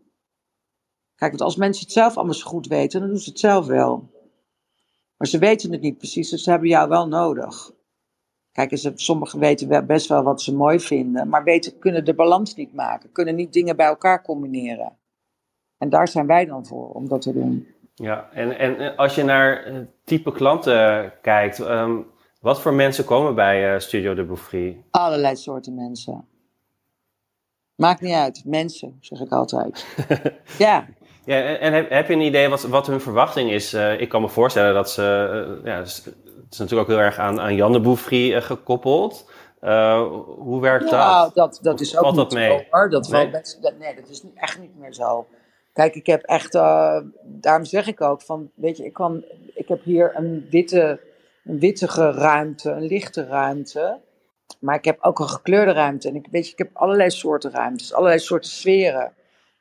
Kijk, 1.16 1.30
want 1.30 1.42
als 1.42 1.56
mensen 1.56 1.84
het 1.84 1.92
zelf 1.92 2.16
allemaal 2.16 2.34
zo 2.34 2.46
goed 2.46 2.66
weten, 2.66 3.00
dan 3.00 3.08
doen 3.08 3.18
ze 3.18 3.30
het 3.30 3.38
zelf 3.38 3.66
wel. 3.66 4.10
Maar 5.16 5.28
ze 5.28 5.38
weten 5.38 5.72
het 5.72 5.80
niet 5.80 5.98
precies, 5.98 6.30
dus 6.30 6.42
ze 6.42 6.50
hebben 6.50 6.68
jou 6.68 6.88
wel 6.88 7.08
nodig. 7.08 7.70
Kijk, 8.52 8.78
ze, 8.78 8.92
sommigen 8.94 9.38
weten 9.38 9.86
best 9.86 10.08
wel 10.08 10.22
wat 10.22 10.42
ze 10.42 10.54
mooi 10.54 10.80
vinden, 10.80 11.28
maar 11.28 11.44
weten, 11.44 11.78
kunnen 11.78 12.04
de 12.04 12.14
balans 12.14 12.54
niet 12.54 12.74
maken, 12.74 13.12
kunnen 13.12 13.34
niet 13.34 13.52
dingen 13.52 13.76
bij 13.76 13.86
elkaar 13.86 14.22
combineren. 14.22 14.96
En 15.78 15.88
daar 15.88 16.08
zijn 16.08 16.26
wij 16.26 16.44
dan 16.44 16.66
voor, 16.66 16.92
om 16.92 17.08
dat 17.08 17.22
te 17.22 17.32
doen. 17.32 17.66
Ja, 17.94 18.28
en, 18.32 18.58
en 18.58 18.96
als 18.96 19.14
je 19.14 19.22
naar 19.22 19.64
eh, 19.64 19.76
type 20.04 20.32
klanten 20.32 21.12
kijkt, 21.22 21.60
ehm, 21.60 21.98
wat 22.40 22.60
voor 22.60 22.74
mensen 22.74 23.04
komen 23.04 23.34
bij 23.34 23.74
eh, 23.74 23.80
Studio 23.80 24.14
de 24.14 24.24
Bouffry? 24.24 24.84
Allerlei 24.90 25.36
soorten 25.36 25.74
mensen. 25.74 26.28
Maakt 27.74 28.00
niet 28.00 28.14
uit, 28.14 28.42
mensen, 28.44 28.96
zeg 29.00 29.20
ik 29.20 29.30
altijd. 29.30 29.86
ja, 30.58 30.86
Ja, 31.26 31.56
en 31.56 31.72
heb, 31.72 31.90
heb 31.90 32.08
je 32.08 32.12
een 32.12 32.20
idee 32.20 32.48
wat, 32.48 32.62
wat 32.62 32.86
hun 32.86 33.00
verwachting 33.00 33.50
is? 33.50 33.72
Eh, 33.72 34.00
ik 34.00 34.08
kan 34.08 34.20
me 34.20 34.28
voorstellen 34.28 34.74
dat 34.74 34.90
ze, 34.90 35.02
eh, 35.62 35.72
ja, 35.72 35.78
het 35.78 35.86
is 36.50 36.58
natuurlijk 36.58 36.88
ook 36.88 36.96
heel 36.96 37.04
erg 37.04 37.18
aan, 37.18 37.40
aan 37.40 37.54
Jan 37.54 37.72
de 37.72 37.80
Bouffry 37.80 38.40
gekoppeld. 38.40 39.30
hoe 40.38 40.60
werkt 40.60 40.90
nou, 40.90 41.24
dat? 41.24 41.34
dat, 41.34 41.58
dat 41.62 41.80
is 41.80 41.96
ook 41.96 42.02
valt 42.02 42.16
niet 42.16 42.30
dat 42.30 42.38
mee? 42.38 42.58
zo, 42.58 42.64
hoor. 42.70 42.90
Dat 42.90 43.08
Nee? 43.08 43.22
wel 43.22 43.40
best, 43.40 43.62
dat, 43.62 43.78
nee, 43.78 43.94
dat 43.94 44.08
is 44.08 44.24
echt 44.34 44.58
niet 44.58 44.78
meer 44.78 44.92
zo. 44.92 45.26
Kijk, 45.76 45.94
ik 45.94 46.06
heb 46.06 46.22
echt, 46.22 46.54
eh, 46.54 47.00
daarom 47.22 47.64
zeg 47.64 47.86
ik 47.86 48.00
ook 48.00 48.22
van, 48.22 48.50
weet 48.54 48.76
je, 48.76 48.84
ik, 48.84 48.92
kan, 48.92 49.24
ik 49.54 49.68
heb 49.68 49.82
hier 49.82 50.12
een 50.14 50.46
witte, 50.50 51.00
een 51.44 51.58
wittige 51.58 52.10
ruimte, 52.10 52.70
een 52.70 52.86
lichte 52.86 53.26
ruimte. 53.26 54.00
Maar 54.60 54.74
ik 54.74 54.84
heb 54.84 54.98
ook 55.00 55.18
een 55.18 55.28
gekleurde 55.28 55.72
ruimte. 55.72 56.08
En 56.08 56.14
ik, 56.14 56.26
weet 56.30 56.46
je, 56.46 56.52
ik 56.52 56.58
heb 56.58 56.70
allerlei 56.72 57.10
soorten 57.10 57.50
ruimtes, 57.50 57.94
allerlei 57.94 58.20
soorten 58.20 58.50
sferen. 58.50 59.12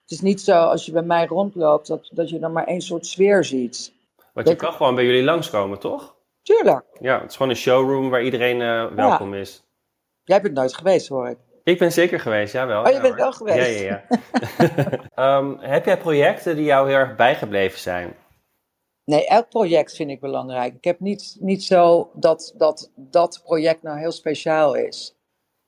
Het 0.06 0.14
is 0.14 0.22
niet 0.22 0.42
zo 0.42 0.58
als 0.58 0.86
je 0.86 0.92
bij 0.92 1.02
mij 1.02 1.26
rondloopt 1.26 1.88
dat, 1.88 2.10
dat 2.14 2.30
je 2.30 2.40
dan 2.40 2.52
maar 2.52 2.68
één 2.68 2.82
soort 2.82 3.06
sfeer 3.06 3.44
ziet. 3.44 3.94
Want 4.34 4.48
je 4.48 4.56
kan 4.56 4.74
gewoon 4.74 4.96
bij 4.96 5.06
jullie 5.06 5.24
langskomen, 5.24 5.80
toch? 5.80 6.16
Tuurlijk. 6.42 6.86
Ja, 7.00 7.22
het 7.22 7.30
is 7.30 7.36
gewoon 7.36 7.52
een 7.52 7.58
showroom 7.58 8.10
waar 8.10 8.24
iedereen 8.24 8.62
eh, 8.62 8.86
welkom 8.86 9.34
is. 9.34 9.64
Jij 10.24 10.42
bent 10.42 10.54
nooit 10.54 10.76
geweest, 10.76 11.08
hoor 11.08 11.30
ik. 11.30 11.38
Ik 11.64 11.78
ben 11.78 11.92
zeker 11.92 12.20
geweest, 12.20 12.54
jawel. 12.54 12.82
Oh, 12.82 12.88
je 12.88 12.94
ja, 12.94 13.02
bent 13.02 13.16
wel 13.16 13.32
geweest. 13.32 13.80
Ja, 13.80 13.86
ja, 13.86 14.04
ja. 14.08 14.20
Ehm, 15.38 15.58
heb 15.60 15.86
jij 15.86 15.98
projecten 15.98 16.56
die 16.56 16.66
jou 16.66 16.88
heel 16.88 16.98
erg 16.98 17.16
bijgebleven 17.16 17.80
zijn? 17.80 18.16
Nee, 19.06 19.28
elk 19.28 19.50
project 19.50 19.96
vind 19.96 20.10
ik 20.10 20.20
belangrijk. 20.20 20.74
Ik 20.76 20.84
heb 20.84 21.00
niet, 21.00 21.38
niet 21.40 21.64
zo 21.64 22.10
dat, 22.14 22.54
dat 22.58 22.92
dat 22.96 23.42
project 23.44 23.82
nou 23.82 24.00
heel 24.00 24.12
speciaal 24.12 24.76
is. 24.76 25.15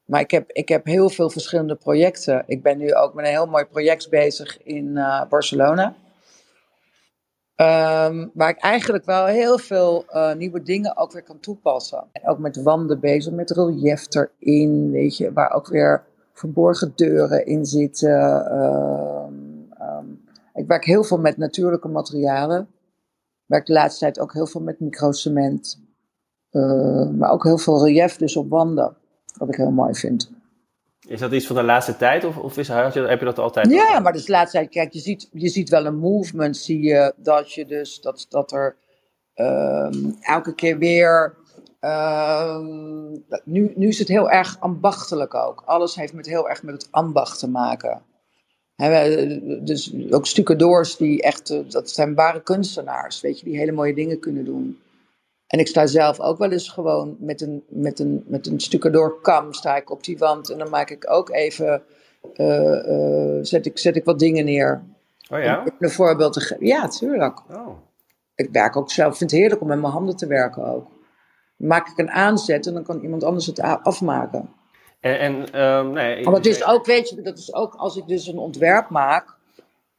Maar 0.07 0.19
ik 0.19 0.31
heb, 0.31 0.51
ik 0.51 0.69
heb 0.69 0.85
heel 0.85 1.09
veel 1.09 1.29
verschillende 1.29 1.75
projecten. 1.75 2.43
Ik 2.45 2.63
ben 2.63 2.77
nu 2.77 2.93
ook 2.93 3.13
met 3.13 3.25
een 3.25 3.31
heel 3.31 3.47
mooi 3.47 3.65
project 3.65 4.09
bezig 4.09 4.63
in 4.63 4.97
eh, 4.97 5.21
Barcelona. 5.29 5.95
Ehm, 7.55 8.27
waar 8.33 8.49
ik 8.49 8.57
eigenlijk 8.57 9.05
wel 9.05 9.25
heel 9.25 9.57
veel 9.57 10.05
eh, 10.07 10.35
nieuwe 10.35 10.61
dingen 10.61 10.97
ook 10.97 11.11
weer 11.11 11.23
kan 11.23 11.39
toepassen. 11.39 12.03
En 12.11 12.27
ook 12.27 12.37
met 12.37 12.61
wanden 12.61 12.99
bezig, 12.99 13.33
met 13.33 13.51
relief 13.51 14.05
erin, 14.09 14.91
weet 14.91 15.17
je, 15.17 15.33
waar 15.33 15.51
ook 15.51 15.67
weer 15.67 16.03
verborgen 16.33 16.91
deuren 16.95 17.45
in 17.45 17.65
zitten. 17.65 18.45
Ehm, 18.45 19.33
ehm, 19.77 20.05
ik 20.53 20.67
werk 20.67 20.85
heel 20.85 21.03
veel 21.03 21.19
met 21.19 21.37
natuurlijke 21.37 21.87
materialen. 21.87 22.61
Ik 22.61 23.45
werk 23.45 23.65
de 23.65 23.73
laatste 23.73 23.99
tijd 23.99 24.19
ook 24.19 24.33
heel 24.33 24.47
veel 24.47 24.61
met 24.61 24.79
microcement. 24.79 25.85
Maar 27.17 27.31
ook 27.31 27.43
heel 27.43 27.57
veel 27.57 27.85
relief 27.85 28.17
dus 28.17 28.35
op 28.35 28.49
wanden. 28.49 28.97
Wat 29.37 29.47
ik 29.49 29.55
heel 29.55 29.71
mooi 29.71 29.93
vind. 29.95 30.31
Is 31.07 31.19
dat 31.19 31.31
iets 31.31 31.47
van 31.47 31.55
de 31.55 31.63
laatste 31.63 31.97
tijd 31.97 32.23
of, 32.23 32.37
of 32.37 32.57
is, 32.57 32.67
heb 32.67 33.19
je 33.19 33.25
dat 33.25 33.39
altijd? 33.39 33.69
Ja, 33.71 33.95
al? 33.95 34.01
maar 34.01 34.13
dus 34.13 34.25
de 34.25 34.31
laatste 34.31 34.57
tijd, 34.57 34.69
kijk, 34.69 34.93
je 34.93 34.99
ziet, 34.99 35.29
je 35.31 35.49
ziet 35.49 35.69
wel 35.69 35.85
een 35.85 35.97
movement, 35.99 36.57
zie 36.57 36.81
je 36.81 37.13
dat 37.17 37.53
je 37.53 37.65
dus, 37.65 38.01
dat, 38.01 38.25
dat 38.29 38.51
er 38.51 38.75
ehm, 39.33 40.11
elke 40.21 40.55
keer 40.55 40.77
weer, 40.77 41.35
ehm, 41.79 42.65
nu, 43.43 43.73
nu 43.75 43.87
is 43.87 43.99
het 43.99 44.07
heel 44.07 44.29
erg 44.29 44.57
ambachtelijk 44.59 45.33
ook. 45.33 45.61
Alles 45.65 45.95
heeft 45.95 46.13
met 46.13 46.25
heel 46.25 46.49
erg 46.49 46.63
met 46.63 46.73
het 46.73 46.87
ambacht 46.91 47.39
te 47.39 47.49
maken. 47.49 48.01
Hè, 48.75 48.89
we- 48.89 49.61
dus 49.63 49.93
ook 50.09 50.25
stucadoors 50.25 50.97
die 50.97 51.21
echt, 51.21 51.49
eh, 51.49 51.59
dat 51.69 51.89
zijn 51.89 52.15
ware 52.15 52.41
kunstenaars, 52.41 53.21
weet 53.21 53.39
je, 53.39 53.45
die 53.45 53.57
hele 53.57 53.71
mooie 53.71 53.93
dingen 53.93 54.19
kunnen 54.19 54.45
doen. 54.45 54.79
En 55.47 55.59
ik 55.59 55.67
sta 55.67 55.85
zelf 55.85 56.19
ook 56.19 56.37
wel 56.37 56.51
eens 56.51 56.69
gewoon 56.69 57.15
met 57.19 57.41
een, 57.41 57.63
met 57.69 57.99
een, 57.99 58.23
met 58.27 58.47
een 58.47 58.59
stucadoor 58.59 59.21
kam 59.21 59.53
sta 59.53 59.75
ik 59.75 59.91
op 59.91 60.03
die 60.03 60.17
wand 60.17 60.49
en 60.49 60.57
dan 60.57 60.69
maak 60.69 60.89
ik 60.89 61.11
ook 61.11 61.29
even, 61.29 61.83
eh, 62.33 63.35
eh, 63.35 63.39
zet, 63.41 63.65
ik, 63.65 63.77
zet 63.77 63.95
ik 63.95 64.05
wat 64.05 64.19
dingen 64.19 64.45
neer. 64.45 64.83
Oh 65.29 65.39
ja? 65.39 65.59
Om 65.59 65.71
een 65.79 65.89
voorbeeld 65.89 66.33
te 66.33 66.39
geven. 66.39 66.65
Ja, 66.65 66.87
tuurlijk. 66.87 67.39
Oh. 67.49 67.77
Ik 68.35 68.49
werk 68.51 68.75
ook 68.75 68.91
zelf, 68.91 69.17
vind 69.17 69.31
het 69.31 69.39
heerlijk 69.39 69.61
om 69.61 69.67
met 69.67 69.81
mijn 69.81 69.93
handen 69.93 70.15
te 70.15 70.27
werken 70.27 70.65
ook. 70.65 70.87
Dan 71.57 71.67
maak 71.67 71.87
ik 71.87 71.97
een 71.97 72.11
aanzet 72.11 72.67
en 72.67 72.73
dan 72.73 72.83
kan 72.83 73.01
iemand 73.01 73.23
anders 73.23 73.45
het 73.45 73.59
afmaken. 73.61 74.49
En, 74.99 75.19
en 75.19 75.51
ehm, 75.51 75.91
nee, 75.91 76.23
Maar 76.23 76.33
dat 76.33 76.45
is 76.45 76.65
ook, 76.65 76.85
weet 76.85 77.09
je, 77.09 77.21
dat 77.21 77.37
is 77.37 77.53
ook 77.53 77.75
als 77.75 77.97
ik 77.97 78.07
dus 78.07 78.27
een 78.27 78.37
ontwerp 78.37 78.89
maak 78.89 79.35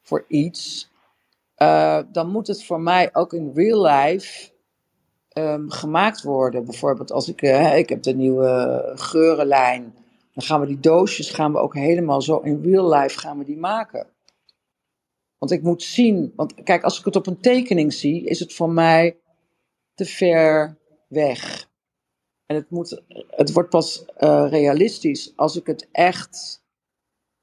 voor 0.02 0.24
iets, 0.28 0.90
eh, 1.54 1.98
dan 2.12 2.30
moet 2.30 2.46
het 2.46 2.64
voor 2.64 2.80
mij 2.80 3.10
ook 3.12 3.32
in 3.32 3.52
real 3.54 3.82
life 3.82 4.50
ehm, 5.38 5.68
gemaakt 5.68 6.22
worden. 6.22 6.64
Bijvoorbeeld 6.64 7.12
als 7.12 7.28
ik, 7.28 7.42
eh, 7.42 7.78
ik 7.78 7.88
heb 7.88 8.02
de 8.02 8.14
nieuwe 8.14 8.82
geurenlijn, 8.94 9.94
dan 10.32 10.42
gaan 10.44 10.60
we 10.60 10.66
die 10.66 10.80
doosjes 10.80 11.30
gaan 11.30 11.52
we 11.52 11.58
ook 11.58 11.74
helemaal 11.74 12.22
zo 12.22 12.38
in 12.38 12.62
real 12.62 12.94
life 12.94 13.18
gaan 13.18 13.38
we 13.38 13.44
die 13.44 13.56
maken. 13.56 14.06
Want 15.38 15.52
ik 15.52 15.62
moet 15.62 15.82
zien, 15.82 16.32
want 16.36 16.54
kijk, 16.62 16.82
als 16.84 16.98
ik 16.98 17.04
het 17.04 17.16
op 17.16 17.26
een 17.26 17.40
tekening 17.40 17.92
zie, 17.92 18.24
is 18.24 18.40
het 18.40 18.54
voor 18.54 18.70
mij 18.70 19.16
te 19.94 20.04
ver 20.04 20.76
weg. 21.08 21.68
En 22.46 22.56
het, 22.56 22.70
moet, 22.70 23.02
het 23.30 23.52
wordt 23.52 23.68
pas 23.68 24.04
eh, 24.04 24.46
realistisch 24.48 25.32
als 25.36 25.56
ik 25.56 25.66
het 25.66 25.88
echt 25.92 26.62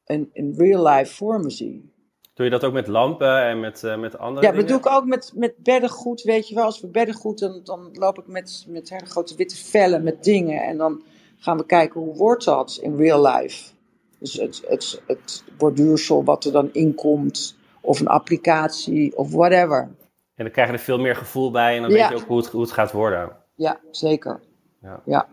in, 0.06 0.30
in 0.34 0.54
real 0.58 0.88
life 0.88 1.14
voor 1.14 1.40
me 1.40 1.50
zie. 1.50 1.94
Doe 2.36 2.46
je 2.46 2.52
dat 2.52 2.64
ook 2.64 2.74
met 2.74 2.88
lampen 2.88 3.44
en 3.44 3.60
met, 3.60 3.84
eh, 3.84 3.98
met 3.98 4.18
andere 4.18 4.46
Ja, 4.46 4.52
dat 4.52 4.68
doe 4.68 4.78
ik 4.78 4.90
ook 4.90 5.06
met, 5.06 5.32
met 5.36 5.54
beddengoed, 5.58 6.22
weet 6.22 6.48
je 6.48 6.56
wel. 6.56 6.64
Als 6.64 6.82
we 6.82 6.88
beddengoed, 6.88 7.40
dan, 7.40 7.62
dan 7.64 7.90
loop 7.94 8.20
ik 8.20 8.28
met, 8.28 8.66
met 8.68 8.90
hele 8.90 9.06
grote 9.06 9.36
witte 9.36 9.56
vellen, 9.56 10.04
met 10.04 10.24
dingen. 10.24 10.62
En 10.64 10.78
dan 10.78 11.04
gaan 11.38 11.58
we 11.58 11.66
kijken 11.66 12.02
hoe 12.02 12.16
wordt 12.16 12.46
dat 12.46 12.80
in 12.82 12.96
real 12.96 13.28
life. 13.28 13.72
Dus 14.20 14.34
het, 14.34 14.64
het, 14.68 15.02
het 15.08 15.44
borduursel 15.58 16.24
wat 16.24 16.46
er 16.46 16.52
dan 16.52 16.70
inkomt, 16.72 17.58
of 17.82 18.00
een 18.00 18.08
applicatie, 18.08 19.18
of 19.18 19.32
whatever. 19.32 19.82
En 20.36 20.44
dan 20.44 20.52
krijg 20.52 20.68
je 20.68 20.74
er 20.74 20.80
veel 20.80 21.00
meer 21.00 21.16
gevoel 21.16 21.52
bij 21.52 21.76
en 21.76 21.82
dan 21.82 21.92
Ja. 21.92 21.98
weet 21.98 22.10
je 22.10 22.24
ook 22.24 22.28
hoe 22.30 22.38
het, 22.38 22.48
hoe 22.48 22.62
het 22.62 22.72
gaat 22.72 22.92
worden. 22.92 23.32
Ja, 23.56 23.80
zeker. 23.92 24.40
Ja. 24.82 25.02
Ja. 25.06 25.28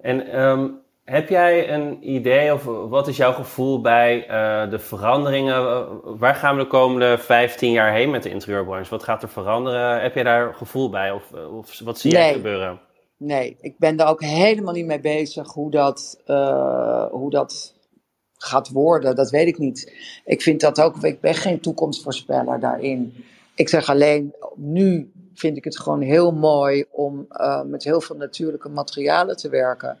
En 0.00 0.26
ehm, 0.26 0.68
heb 1.10 1.28
jij 1.28 1.72
een 1.72 2.10
idee 2.14 2.52
of 2.52 2.64
wat 2.64 3.08
is 3.08 3.16
jouw 3.16 3.32
gevoel 3.32 3.80
bij 3.80 4.26
eh, 4.26 4.70
de 4.70 4.78
veranderingen? 4.78 5.88
Waar 6.18 6.34
gaan 6.34 6.56
we 6.56 6.62
de 6.62 6.68
komende 6.68 7.18
15 7.18 7.72
jaar 7.72 7.92
heen 7.92 8.10
met 8.10 8.22
de 8.22 8.30
interieurbranche? 8.30 8.90
Wat 8.90 9.02
gaat 9.02 9.22
er 9.22 9.28
veranderen? 9.28 10.02
Heb 10.02 10.14
jij 10.14 10.22
daar 10.22 10.54
gevoel 10.54 10.90
bij 10.90 11.10
of, 11.10 11.32
eh, 11.34 11.56
of 11.56 11.80
wat 11.84 11.98
zie 11.98 12.10
jij 12.10 12.32
gebeuren? 12.32 12.80
Nee, 13.16 13.56
ik 13.60 13.78
ben 13.78 13.96
daar 13.96 14.08
ook 14.08 14.22
helemaal 14.22 14.74
niet 14.74 14.86
mee 14.86 15.00
bezig 15.00 15.52
hoe 15.52 15.70
dat, 15.70 16.20
eh, 16.26 17.06
hoe 17.06 17.30
dat 17.30 17.74
gaat 18.36 18.70
worden. 18.70 19.16
Dat 19.16 19.30
weet 19.30 19.48
ik 19.48 19.58
niet. 19.58 19.92
Ik 20.24 20.42
vind 20.42 20.60
dat 20.60 20.80
ook, 20.80 20.96
ik 21.02 21.20
ben 21.20 21.34
geen 21.34 21.60
toekomstvoorspeller 21.60 22.60
daarin. 22.60 23.24
Ik 23.54 23.68
zeg 23.68 23.88
alleen, 23.88 24.34
nu 24.56 25.12
vind 25.34 25.56
ik 25.56 25.64
het 25.64 25.78
gewoon 25.78 26.00
heel 26.00 26.32
mooi 26.32 26.84
om 26.90 27.26
met 27.66 27.84
heel 27.84 28.00
veel 28.00 28.16
natuurlijke 28.16 28.68
materialen 28.68 29.36
te 29.36 29.48
werken. 29.48 29.98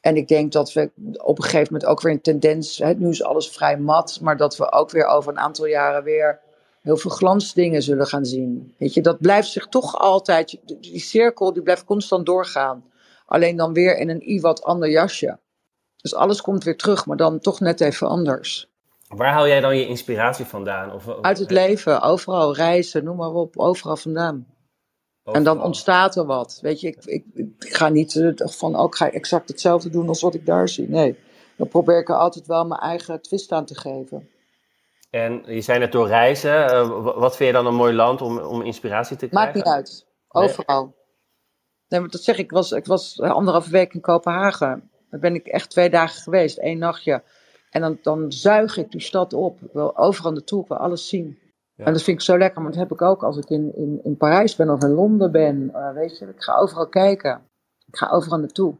En 0.00 0.16
ik 0.16 0.28
denk 0.28 0.52
dat 0.52 0.72
we 0.72 0.90
op 1.22 1.38
een 1.38 1.44
gegeven 1.44 1.72
moment 1.72 1.90
ook 1.90 2.00
weer 2.00 2.12
een 2.12 2.20
tendens, 2.20 2.78
hè, 2.78 2.94
nu 2.94 3.08
is 3.08 3.22
alles 3.22 3.48
vrij 3.50 3.78
mat, 3.78 4.18
maar 4.22 4.36
dat 4.36 4.56
we 4.56 4.72
ook 4.72 4.90
weer 4.90 5.06
over 5.06 5.32
een 5.32 5.38
aantal 5.38 5.66
jaren 5.66 6.02
weer 6.04 6.40
heel 6.82 6.96
veel 6.96 7.10
glansdingen 7.10 7.82
zullen 7.82 8.06
gaan 8.06 8.24
zien. 8.24 8.74
Weet 8.78 8.94
je, 8.94 9.00
dat 9.02 9.20
blijft 9.20 9.48
zich 9.48 9.66
toch 9.66 9.98
altijd, 9.98 10.58
die- 10.64 10.98
cirkel 10.98 11.52
die 11.52 11.62
blijft 11.62 11.84
constant 11.84 12.26
doorgaan. 12.26 12.84
Alleen 13.26 13.56
dan 13.56 13.72
weer 13.72 13.96
in 13.98 14.08
een 14.08 14.22
i 14.30 14.40
wat 14.40 14.62
ander 14.62 14.90
jasje. 14.90 15.38
Dus 15.96 16.14
alles 16.14 16.40
komt 16.40 16.64
weer 16.64 16.76
terug, 16.76 17.06
maar 17.06 17.16
dan 17.16 17.38
toch 17.38 17.60
net 17.60 17.80
even 17.80 18.08
anders. 18.08 18.70
Waar 19.08 19.32
haal 19.32 19.46
jij 19.46 19.60
dan 19.60 19.76
je 19.76 19.86
inspiratie 19.86 20.44
vandaan? 20.44 20.92
Of, 20.92 21.06
of- 21.08 21.20
Uit 21.22 21.38
het 21.38 21.50
leven, 21.50 22.00
overal 22.02 22.54
reizen, 22.54 23.04
noem 23.04 23.16
maar 23.16 23.32
op, 23.32 23.58
overal 23.58 23.96
vandaan. 23.96 24.46
En 25.32 25.42
dan 25.44 25.62
ontstaat 25.62 26.16
er 26.16 26.26
wat. 26.26 26.58
Weet 26.62 26.80
je, 26.80 26.86
ik, 26.86 27.04
ik, 27.04 27.24
ik 27.58 27.74
ga 27.74 27.88
niet 27.88 28.16
eh, 28.16 28.46
van, 28.48 28.76
ook 28.76 28.96
ga 28.96 29.06
ik 29.06 29.12
exact 29.14 29.48
hetzelfde 29.48 29.90
doen 29.90 30.08
als 30.08 30.20
wat 30.20 30.34
ik 30.34 30.46
daar 30.46 30.68
zie. 30.68 30.88
Nee, 30.88 31.18
dan 31.56 31.68
probeer 31.68 31.98
ik 31.98 32.08
er 32.08 32.16
altijd 32.16 32.46
wel 32.46 32.66
mijn 32.66 32.80
eigen 32.80 33.22
twist 33.22 33.52
aan 33.52 33.64
te 33.64 33.74
geven. 33.74 34.28
En 35.10 35.42
je 35.46 35.60
zei 35.60 35.78
net 35.78 35.92
door 35.92 36.06
reizen. 36.06 36.66
eh, 36.66 37.02
wat 37.16 37.36
vind 37.36 37.48
je 37.48 37.54
dan 37.56 37.66
een 37.66 37.74
mooi 37.74 37.94
land 37.94 38.22
om, 38.22 38.38
om 38.38 38.62
inspiratie 38.62 39.16
te 39.16 39.26
krijgen? 39.26 39.52
Maakt 39.52 39.66
niet 39.66 39.74
uit. 39.74 40.06
Overal. 40.28 40.94
Nee, 41.88 42.00
maar 42.00 42.08
dat 42.08 42.22
zeg 42.22 42.36
ik. 42.38 42.44
Ik 42.44 42.50
was, 42.50 42.72
ik 42.72 42.86
was 42.86 43.20
anderhalve 43.20 43.70
week 43.70 43.94
in 43.94 44.00
Kopenhagen. 44.00 44.90
Daar 45.10 45.20
ben 45.20 45.34
ik 45.34 45.46
echt 45.46 45.70
twee 45.70 45.90
dagen 45.90 46.22
geweest. 46.22 46.58
één 46.58 46.78
nachtje. 46.78 47.22
En 47.70 47.80
dan, 47.80 47.98
dan 48.02 48.32
zuig 48.32 48.76
ik 48.76 48.90
die 48.90 49.00
stad 49.00 49.32
op. 49.32 49.62
Ik 49.62 49.72
wil 49.72 49.96
overal 49.96 50.32
naartoe. 50.32 50.62
Ik 50.62 50.68
wil 50.68 50.76
alles 50.76 51.08
zien. 51.08 51.38
Ja. 51.78 51.84
En 51.84 51.92
dat 51.92 52.02
vind 52.02 52.18
ik 52.18 52.24
zo 52.24 52.38
lekker. 52.38 52.62
Maar 52.62 52.70
dat 52.70 52.80
heb 52.80 52.92
ik 52.92 53.02
ook 53.02 53.22
als 53.22 53.36
ik 53.36 53.50
in, 53.50 53.74
in, 53.74 54.00
in 54.02 54.16
Parijs 54.16 54.56
ben 54.56 54.70
of 54.70 54.82
in 54.82 54.90
Londen 54.90 55.32
ben. 55.32 55.70
Eh, 55.74 55.92
weet 55.92 56.18
je, 56.18 56.26
ik 56.26 56.42
ga 56.42 56.56
overal 56.56 56.88
kijken. 56.88 57.40
Ik 57.86 57.96
ga 57.96 58.08
overal 58.10 58.38
naartoe. 58.38 58.74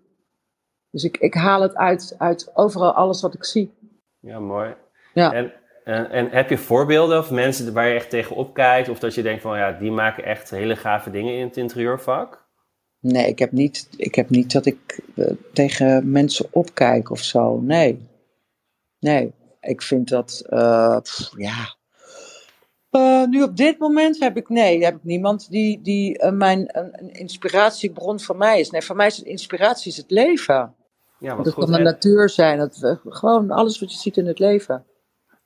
Dus 0.90 1.04
ik, 1.04 1.16
ik 1.16 1.34
haal 1.34 1.62
het 1.62 1.74
uit, 1.74 2.14
uit 2.18 2.50
overal 2.54 2.92
alles 2.92 3.20
wat 3.20 3.34
ik 3.34 3.44
zie. 3.44 3.74
Ja, 4.20 4.38
mooi. 4.38 4.74
Ja. 5.14 5.32
En, 5.32 5.52
en, 5.84 6.10
en 6.10 6.30
heb 6.30 6.50
je 6.50 6.58
voorbeelden 6.58 7.18
of 7.18 7.30
mensen 7.30 7.72
waar 7.72 7.88
je 7.88 7.94
echt 7.94 8.10
tegenop 8.10 8.54
kijkt? 8.54 8.88
Of 8.88 8.98
dat 8.98 9.14
je 9.14 9.22
denkt 9.22 9.42
van 9.42 9.58
ja, 9.58 9.72
die 9.72 9.90
maken 9.90 10.24
echt 10.24 10.50
hele 10.50 10.76
gave 10.76 11.10
dingen 11.10 11.34
in 11.34 11.46
het 11.46 11.56
interieurvak? 11.56 12.46
Nee, 13.00 13.28
ik 13.28 13.38
heb 13.38 13.52
niet, 13.52 13.88
ik 13.96 14.14
heb 14.14 14.30
niet 14.30 14.52
dat 14.52 14.66
ik 14.66 15.00
eh, 15.16 15.30
tegen 15.52 16.10
mensen 16.10 16.46
opkijk 16.50 17.10
of 17.10 17.22
zo. 17.22 17.60
Nee. 17.60 18.08
Nee. 18.98 19.34
Ik 19.60 19.82
vind 19.82 20.08
dat, 20.08 20.44
eh, 20.48 21.00
pff, 21.00 21.32
ja. 21.36 21.76
Uh, 22.90 23.24
nu 23.24 23.42
op 23.42 23.56
dit 23.56 23.78
moment 23.78 24.18
heb 24.18 24.36
ik, 24.36 24.48
nee, 24.48 24.84
heb 24.84 24.94
ik 24.94 25.04
niemand 25.04 25.50
die, 25.50 25.82
die 25.82 26.22
uh, 26.22 26.30
mijn, 26.30 26.68
een, 26.72 27.10
inspiratiebron 27.12 28.20
van 28.20 28.36
mij 28.36 28.60
is. 28.60 28.70
Nee, 28.70 28.82
voor 28.82 28.96
mij 28.96 29.06
is 29.06 29.16
het 29.16 29.26
inspiratie 29.26 29.90
is 29.90 29.96
het 29.96 30.10
leven. 30.10 30.74
Ja, 31.18 31.36
wat 31.36 31.44
dat 31.44 31.54
goed. 31.54 31.64
kan 31.64 31.72
de 31.72 31.82
natuur 31.82 32.28
zijn, 32.28 32.58
dat, 32.58 32.80
uh, 32.82 32.92
gewoon 33.04 33.50
alles 33.50 33.80
wat 33.80 33.92
je 33.92 33.98
ziet 33.98 34.16
in 34.16 34.26
het 34.26 34.38
leven. 34.38 34.84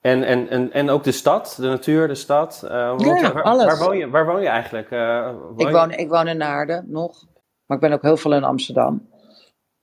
En, 0.00 0.22
en, 0.22 0.48
en, 0.48 0.72
en 0.72 0.90
ook 0.90 1.04
de 1.04 1.12
stad, 1.12 1.56
de 1.60 1.66
natuur, 1.66 2.08
de 2.08 2.14
stad. 2.14 2.58
ja, 2.62 2.96
waar, 2.96 3.42
alles. 3.42 3.64
Waar 3.64 3.78
woon 3.78 3.96
je, 3.96 4.10
waar 4.10 4.26
woon 4.26 4.42
je 4.42 4.48
eigenlijk? 4.48 4.88
Woon 4.90 5.54
ik, 5.56 5.68
woon, 5.68 5.90
ik 5.90 6.08
woon 6.08 6.28
in 6.28 6.36
Naarden 6.36 6.84
nog, 6.88 7.26
maar 7.66 7.76
ik 7.76 7.82
ben 7.82 7.92
ook 7.92 8.02
heel 8.02 8.16
veel 8.16 8.34
in 8.34 8.44
Amsterdam. 8.44 9.08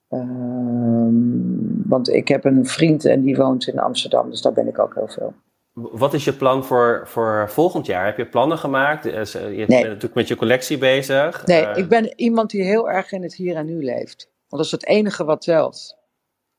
Ehm, 0.10 1.88
want 1.89 2.10
ik 2.10 2.28
heb 2.28 2.45
een 2.45 2.65
vriend 2.65 3.06
en 3.06 3.22
die 3.22 3.36
woont 3.36 3.67
in 3.67 3.80
Amsterdam, 3.80 4.30
dus 4.30 4.41
daar 4.41 4.54
ben 4.54 4.67
ik 4.67 4.80
ook 4.80 4.95
heel 4.95 5.08
veel. 5.08 5.34
Wat 5.82 6.13
is 6.13 6.24
je 6.24 6.34
plan 6.34 6.65
voor, 6.65 7.08
voor 7.08 7.50
volgend 7.50 7.86
jaar? 7.86 8.06
Heb 8.06 8.18
je 8.18 8.30
plannen 8.30 8.58
gemaakt? 8.58 9.06
Eh, 9.06 9.58
je 9.58 9.65
bent 9.65 9.84
natuurlijk 9.84 10.13
met 10.13 10.28
je 10.28 10.36
collectie 10.36 10.78
bezig. 10.78 11.46
Nee, 11.46 11.63
uh, 11.63 11.78
ik 11.78 11.89
ben 11.89 12.13
iemand 12.15 12.50
die 12.50 12.63
heel 12.63 12.89
erg 12.89 13.12
in 13.12 13.24
het 13.24 13.34
hier 13.36 13.56
en 13.56 13.65
nu 13.65 13.84
leeft. 13.84 14.30
Want 14.48 14.63
dat 14.63 14.65
is 14.65 14.72
het 14.72 14.86
enige 14.86 15.24
wat 15.24 15.42
telt. 15.42 15.98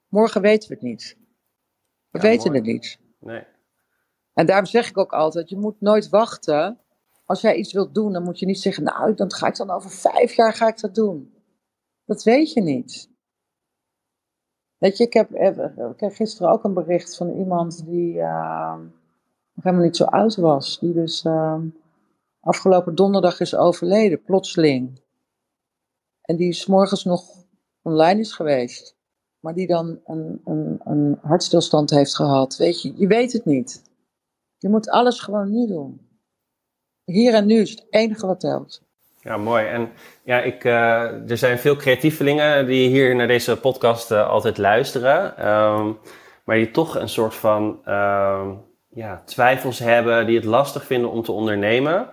Morgen 0.08 0.40
weten 0.40 0.68
we 0.68 0.74
het 0.74 0.82
niet. 0.82 1.16
We 2.10 2.18
ja, 2.18 2.24
weten 2.24 2.54
het 2.54 2.64
niet. 2.64 2.98
Nee. 3.18 3.42
En 4.32 4.46
daarom 4.46 4.66
zeg 4.66 4.88
ik 4.88 4.98
ook 4.98 5.12
altijd: 5.12 5.48
je 5.48 5.56
moet 5.56 5.80
nooit 5.80 6.08
wachten. 6.08 6.78
Als 7.24 7.40
jij 7.40 7.54
iets 7.54 7.72
wilt 7.72 7.94
doen, 7.94 8.12
dan 8.12 8.22
moet 8.22 8.38
je 8.38 8.46
niet 8.46 8.60
zeggen: 8.60 8.84
Nou, 8.84 9.14
dan 9.14 9.32
ga 9.32 9.46
ik 9.46 9.56
dan 9.56 9.70
over 9.70 9.90
vijf 9.90 10.32
jaar 10.32 10.54
ga 10.54 10.68
ik 10.68 10.80
dat 10.80 10.94
doen. 10.94 11.34
Dat 12.04 12.22
weet 12.22 12.52
je 12.52 12.60
niet. 12.60 13.10
Weet 14.78 14.96
je, 14.96 15.04
ik 15.04 15.12
heb, 15.12 15.32
eh, 15.32 15.90
ik 15.90 16.00
heb 16.00 16.14
gisteren 16.14 16.52
ook 16.52 16.64
een 16.64 16.74
bericht 16.74 17.16
van 17.16 17.30
iemand 17.30 17.86
die. 17.86 18.14
Uh, 18.14 18.78
nog 19.60 19.72
helemaal 19.72 19.84
niet 19.84 19.96
zo 19.96 20.04
oud 20.04 20.36
was. 20.36 20.78
Die 20.78 20.92
dus 20.92 21.24
uh, 21.24 21.56
afgelopen 22.40 22.94
donderdag 22.94 23.40
is 23.40 23.54
overleden, 23.54 24.22
plotseling. 24.22 25.02
En 26.20 26.36
die 26.36 26.52
s 26.52 26.66
morgens 26.66 27.04
nog 27.04 27.22
online 27.82 28.20
is 28.20 28.32
geweest. 28.32 28.98
Maar 29.40 29.54
die 29.54 29.66
dan 29.66 30.00
een, 30.04 30.40
een, 30.44 30.80
een 30.84 31.18
hartstilstand 31.22 31.90
heeft 31.90 32.16
gehad. 32.16 32.56
Weet 32.56 32.82
je, 32.82 32.92
je 32.96 33.06
weet 33.06 33.32
het 33.32 33.44
niet. 33.44 33.82
Je 34.58 34.68
moet 34.68 34.90
alles 34.90 35.20
gewoon 35.20 35.50
nu 35.50 35.66
doen. 35.66 36.08
Hier 37.04 37.34
en 37.34 37.46
nu 37.46 37.60
is 37.60 37.70
het 37.70 37.86
enige 37.90 38.26
wat 38.26 38.40
telt. 38.40 38.82
Ja, 39.20 39.36
mooi. 39.36 39.66
En 39.66 39.90
ja, 40.24 40.40
ik, 40.40 40.64
uh, 40.64 41.30
er 41.30 41.36
zijn 41.36 41.58
veel 41.58 41.76
creatievelingen 41.76 42.66
die 42.66 42.88
hier 42.88 43.16
naar 43.16 43.26
deze 43.26 43.60
podcast 43.60 44.10
uh, 44.10 44.28
altijd 44.28 44.58
luisteren. 44.58 45.48
Um, 45.48 45.98
maar 46.44 46.56
die 46.56 46.70
toch 46.70 46.94
een 46.94 47.08
soort 47.08 47.34
van 47.34 47.80
uh, 47.86 48.50
ja, 48.90 49.22
twijfels 49.24 49.78
hebben, 49.78 50.26
die 50.26 50.36
het 50.36 50.44
lastig 50.44 50.84
vinden 50.84 51.10
om 51.10 51.22
te 51.22 51.32
ondernemen. 51.32 52.10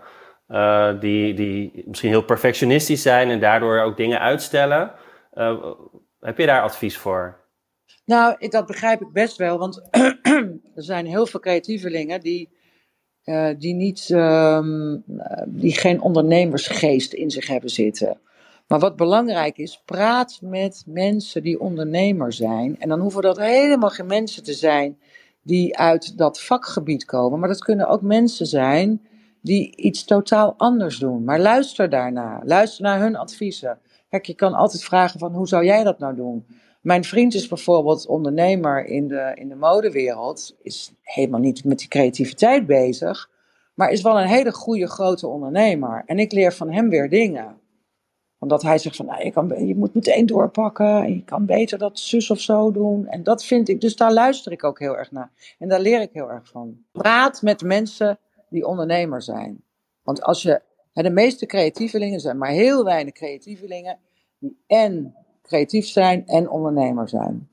Uh, 0.50 1.00
die, 1.00 1.34
die 1.34 1.84
misschien 1.86 2.10
heel 2.10 2.24
perfectionistisch 2.24 3.02
zijn 3.02 3.30
en 3.30 3.40
daardoor 3.40 3.80
ook 3.80 3.98
dingen 3.98 4.20
uitstellen. 4.20 4.92
Uh, 5.34 5.72
heb 6.20 6.38
je 6.38 6.46
daar 6.46 6.62
advies 6.62 6.98
voor? 6.98 7.46
Nou, 8.06 8.48
dat 8.50 8.66
begrijp 8.66 9.02
ik 9.02 9.12
best 9.12 9.38
wel, 9.38 9.58
want 9.58 9.88
er 10.76 10.84
zijn 10.84 11.06
heel 11.06 11.26
veel 11.26 11.40
creatievelingen 11.40 12.22
die, 12.22 12.50
uh, 13.26 13.50
die, 13.58 13.74
niet, 13.74 14.10
um, 14.10 15.04
die 15.48 15.74
geen 15.74 16.02
ondernemersgeest 16.02 17.14
in 17.14 17.30
zich 17.30 17.48
hebben 17.48 17.70
zitten. 17.70 18.20
Maar 18.68 18.80
wat 18.80 18.96
belangrijk 18.96 19.58
is, 19.58 19.82
praat 19.86 20.40
met 20.42 20.84
mensen 20.86 21.44
die 21.44 21.60
ondernemer 21.60 22.34
zijn. 22.34 22.80
En 22.80 22.90
dan 22.90 23.00
hoeven 23.00 23.22
dat 23.22 23.38
helemaal 23.38 23.90
geen 23.90 24.06
mensen 24.06 24.44
te 24.44 24.54
zijn 24.54 24.98
die 25.48 25.78
uit 25.78 26.18
dat 26.18 26.42
vakgebied 26.42 27.06
komen. 27.06 27.40
Maar 27.40 27.50
dat 27.50 27.64
kunnen 27.64 27.88
ook 27.88 28.02
mensen 28.02 28.46
zijn 28.46 29.02
die 29.42 29.76
iets 29.76 30.04
totaal 30.06 30.54
anders 30.58 30.98
doen. 30.98 31.24
Maar 31.24 31.40
luister 31.40 31.90
daarna. 31.90 32.42
Luister 32.44 32.84
naar 32.84 33.00
hun 33.00 33.16
adviezen. 33.16 33.80
Kijk, 34.10 34.26
je 34.26 34.34
kan 34.34 34.54
altijd 34.54 34.84
vragen 34.84 35.20
van 35.20 35.34
hoe 35.34 35.48
zou 35.48 35.66
jij 35.66 35.84
dat 35.84 36.00
nou 36.00 36.16
doen? 36.16 36.46
Mijn 36.82 37.04
vriend 37.04 37.34
is 37.34 37.48
bijvoorbeeld 37.48 38.08
ondernemer 38.08 38.86
in 38.86 39.08
de, 39.08 39.32
in 39.36 39.50
de 39.50 39.56
modewereld. 39.56 40.56
Is 40.62 40.94
helemaal 41.02 41.40
niet 41.40 41.64
met 41.64 41.80
die 41.80 41.88
creativiteit 41.88 42.66
bezig. 42.66 43.30
Maar 43.74 43.92
is 43.92 44.02
wel 44.02 44.20
een 44.20 44.28
hele 44.28 44.52
goede 44.52 44.88
grote 44.88 45.28
ondernemer. 45.28 46.04
En 46.06 46.20
ik 46.20 46.32
leer 46.32 46.54
van 46.54 46.72
hem 46.72 46.90
weer 46.90 47.10
dingen 47.10 47.58
omdat 48.40 48.62
hij 48.62 48.78
zegt 48.78 48.96
van, 48.96 49.06
nou, 49.06 49.24
je, 49.24 49.32
kan, 49.32 49.68
je 49.68 49.76
moet 49.76 49.94
meteen 49.94 50.26
doorpakken. 50.26 51.04
En 51.04 51.14
je 51.14 51.24
kan 51.24 51.46
beter 51.46 51.78
dat 51.78 52.00
zus 52.00 52.30
of 52.30 52.40
zo 52.40 52.72
doen. 52.72 53.08
En 53.08 53.24
dat 53.24 53.44
vind 53.44 53.70
ik, 53.70 53.82
dus 53.82 53.96
daar 53.96 54.14
luister 54.14 54.52
ik 54.52 54.64
ook 54.64 54.80
heel 54.80 54.98
erg 54.98 55.12
naar. 55.12 55.32
En 55.60 55.70
daar 55.70 55.80
leer 55.80 56.02
ik 56.02 56.10
heel 56.14 56.32
erg 56.32 56.48
van. 56.48 56.78
Praat 56.92 57.42
met 57.42 57.62
mensen 57.62 58.20
die 58.50 58.68
ondernemer 58.68 59.22
zijn. 59.22 59.64
Want 60.04 60.24
als 60.24 60.42
je, 60.42 60.62
de 60.94 61.10
meeste 61.10 61.46
creatievelingen 61.46 62.20
zijn 62.20 62.38
maar 62.38 62.50
heel 62.50 62.84
weinig 62.84 63.14
creatievelingen 63.14 63.98
die 64.40 64.64
en 64.68 65.16
creatief 65.42 65.88
zijn 65.88 66.28
en 66.28 66.50
ondernemer 66.50 67.10
zijn. 67.10 67.50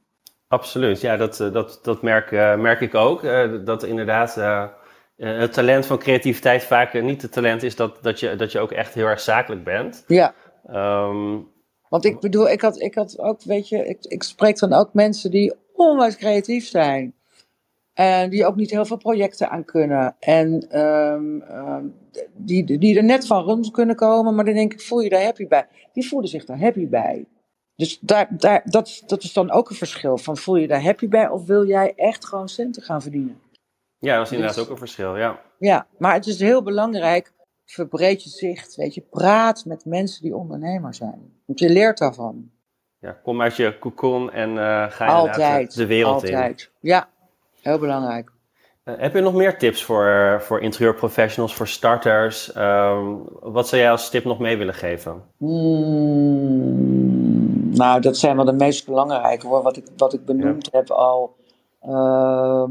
Absoluut, 0.49 1.01
ja, 1.01 1.17
dat, 1.17 1.41
eh, 1.41 1.53
dat, 1.53 1.79
dat 1.83 2.03
merk, 2.03 2.31
uh, 2.31 2.57
merk 2.57 2.81
ik 2.81 2.95
ook. 2.95 3.23
Uh, 3.23 3.65
dat 3.65 3.83
inderdaad 3.83 4.37
uh, 4.37 4.67
het 5.17 5.53
talent 5.53 5.87
van 5.87 5.99
creativiteit 5.99 6.65
vaak 6.65 7.03
niet 7.03 7.23
het 7.23 7.33
talent 7.33 7.63
is 7.63 7.77
dat, 7.77 7.99
dat, 8.03 8.21
je, 8.21 8.37
dat 8.37 8.53
je 8.53 8.59
ook 8.59 8.73
echt 8.73 8.95
heel 8.95 9.07
erg 9.07 9.21
zakelijk 9.21 9.65
bent. 9.65 10.05
Ja. 10.07 10.35
Um, 10.71 11.49
Want 11.89 12.05
ik 12.05 12.21
bedoel, 12.21 12.49
ik 12.49 12.61
had, 12.61 12.81
ik 12.81 12.95
had 12.95 13.19
ook, 13.19 13.43
weet 13.43 13.69
je, 13.69 13.87
ik, 13.87 14.05
ik 14.05 14.23
spreek 14.23 14.59
dan 14.59 14.73
ook 14.73 14.95
mensen 14.95 15.31
die 15.31 15.55
onwijs 15.73 16.17
creatief 16.17 16.67
zijn. 16.67 17.15
En 17.93 18.31
die 18.31 18.47
ook 18.47 18.57
niet 18.57 18.71
heel 18.71 18.85
veel 18.85 18.97
projecten 18.97 19.51
aan 19.51 19.65
kunnen. 19.65 20.17
En 20.19 20.81
um, 20.81 21.43
um, 21.43 21.95
die, 22.33 22.79
die 22.79 22.97
er 22.97 23.05
net 23.05 23.27
van 23.27 23.43
rond 23.43 23.71
kunnen 23.71 23.97
komen, 23.97 24.35
maar 24.35 24.45
dan 24.45 24.55
denk 24.55 24.73
ik, 24.73 24.81
voel 24.81 25.01
je 25.01 25.09
daar 25.09 25.23
happy 25.23 25.47
bij? 25.47 25.67
Die 25.93 26.09
voelen 26.09 26.29
zich 26.29 26.45
daar 26.45 26.59
happy 26.59 26.89
bij. 26.89 27.25
Dus 27.77 27.99
daar, 28.01 28.27
daar, 28.31 28.63
dat, 28.65 29.03
dat 29.07 29.23
is 29.23 29.33
dan 29.33 29.51
ook 29.51 29.71
een 29.71 29.77
verschil. 29.77 30.19
Van 30.19 30.37
voel 30.37 30.57
je 30.57 30.67
daar 30.67 30.83
happy 30.83 31.09
bij 31.09 31.29
of 31.29 31.47
wil 31.47 31.67
jij 31.67 31.93
echt 31.97 32.25
gewoon 32.25 32.49
centen 32.49 32.83
gaan 32.83 33.03
verdienen? 33.03 33.41
Ja, 33.99 34.17
dat 34.17 34.27
is 34.27 34.33
inderdaad 34.33 34.57
dus, 34.57 34.65
ook 34.65 34.71
een 34.71 34.79
verschil, 34.79 35.17
ja. 35.17 35.41
Ja, 35.59 35.87
maar 35.99 36.15
het 36.15 36.27
is 36.27 36.41
heel 36.41 36.63
belangrijk 36.63 37.33
verbreed 37.65 38.23
je 38.23 38.31
zicht, 38.31 38.75
weet 38.75 38.95
je, 38.95 39.01
praat 39.01 39.65
met 39.65 39.85
mensen 39.85 40.23
die 40.23 40.37
ondernemer 40.37 40.95
zijn. 40.95 41.33
Want 41.45 41.59
je 41.59 41.71
leert 41.71 41.99
daarvan. 41.99 42.51
Ja, 42.99 43.13
kom 43.23 43.43
uit 43.43 43.57
je 43.57 43.79
cocon 43.79 44.33
en 44.33 44.51
uh, 44.51 44.91
ga 44.91 45.07
altijd, 45.07 45.75
de 45.75 45.87
wereld 45.87 46.15
altijd. 46.15 46.33
in. 46.33 46.39
Altijd, 46.39 46.71
ja, 46.81 47.09
heel 47.61 47.79
belangrijk. 47.79 48.33
Uh, 48.85 48.95
heb 48.99 49.15
je 49.15 49.21
nog 49.21 49.35
meer 49.35 49.59
tips 49.59 49.85
voor, 49.85 50.39
voor 50.41 50.61
interieurprofessionals, 50.61 51.55
voor 51.55 51.69
starters? 51.69 52.57
Um, 52.57 53.23
wat 53.41 53.69
zou 53.69 53.81
jij 53.81 53.91
als 53.91 54.11
tip 54.11 54.25
nog 54.25 54.39
mee 54.39 54.57
willen 54.57 54.75
geven? 54.75 55.23
Hmm, 55.37 56.65
nou, 57.77 58.01
dat 58.01 58.17
zijn 58.17 58.37
wel 58.37 58.45
de 58.45 58.53
meest 58.53 58.87
belangrijke 58.87 59.47
hoor, 59.47 59.63
wat 59.63 59.77
ik, 59.77 59.87
wat 59.97 60.13
ik 60.13 60.25
benoemd 60.25 60.69
ja. 60.73 60.79
heb 60.79 60.91
al. 60.91 61.37
Uh, 61.83 62.65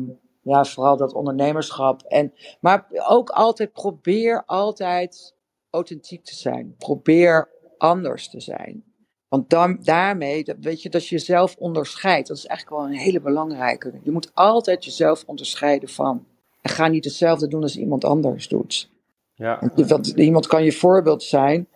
ja, 0.44 0.66
vooral 0.66 0.98
dat 0.98 1.14
ondernemerschap. 1.14 2.02
En, 2.02 2.34
maar 2.60 2.88
ook 3.08 3.30
altijd 3.30 3.74
probeer 3.74 4.44
altijd 4.46 5.36
authentiek 5.70 6.24
te 6.24 6.36
zijn. 6.36 6.76
Probeer 6.78 7.50
anders 7.78 8.30
te 8.30 8.40
zijn. 8.40 8.84
Want 9.28 9.50
dan, 9.50 9.78
daarmee, 9.82 10.46
weet 10.60 10.82
je, 10.82 10.90
dat 10.90 11.08
je 11.08 11.16
jezelf 11.16 11.56
onderscheidt. 11.58 12.28
Dat 12.28 12.38
is 12.38 12.46
eigenlijk 12.46 12.80
wel 12.82 12.90
een 12.90 13.00
hele 13.00 13.22
belangrijke. 13.22 13.94
Je 14.04 14.12
moet 14.12 14.32
altijd 14.34 14.86
jezelf 14.86 15.24
onderscheiden 15.28 15.90
van. 15.90 16.26
En 16.62 16.70
ga 16.70 16.88
niet 16.88 17.06
hetzelfde 17.06 17.48
doen 17.48 17.62
als 17.62 17.78
iemand 17.78 18.04
anders 18.04 18.48
doet. 18.48 18.90
Ja. 19.34 19.72
Iemand 20.16 20.48
kan 20.48 20.64
je 20.64 20.72
voorbeeld 20.72 21.24
zijn 21.24 21.68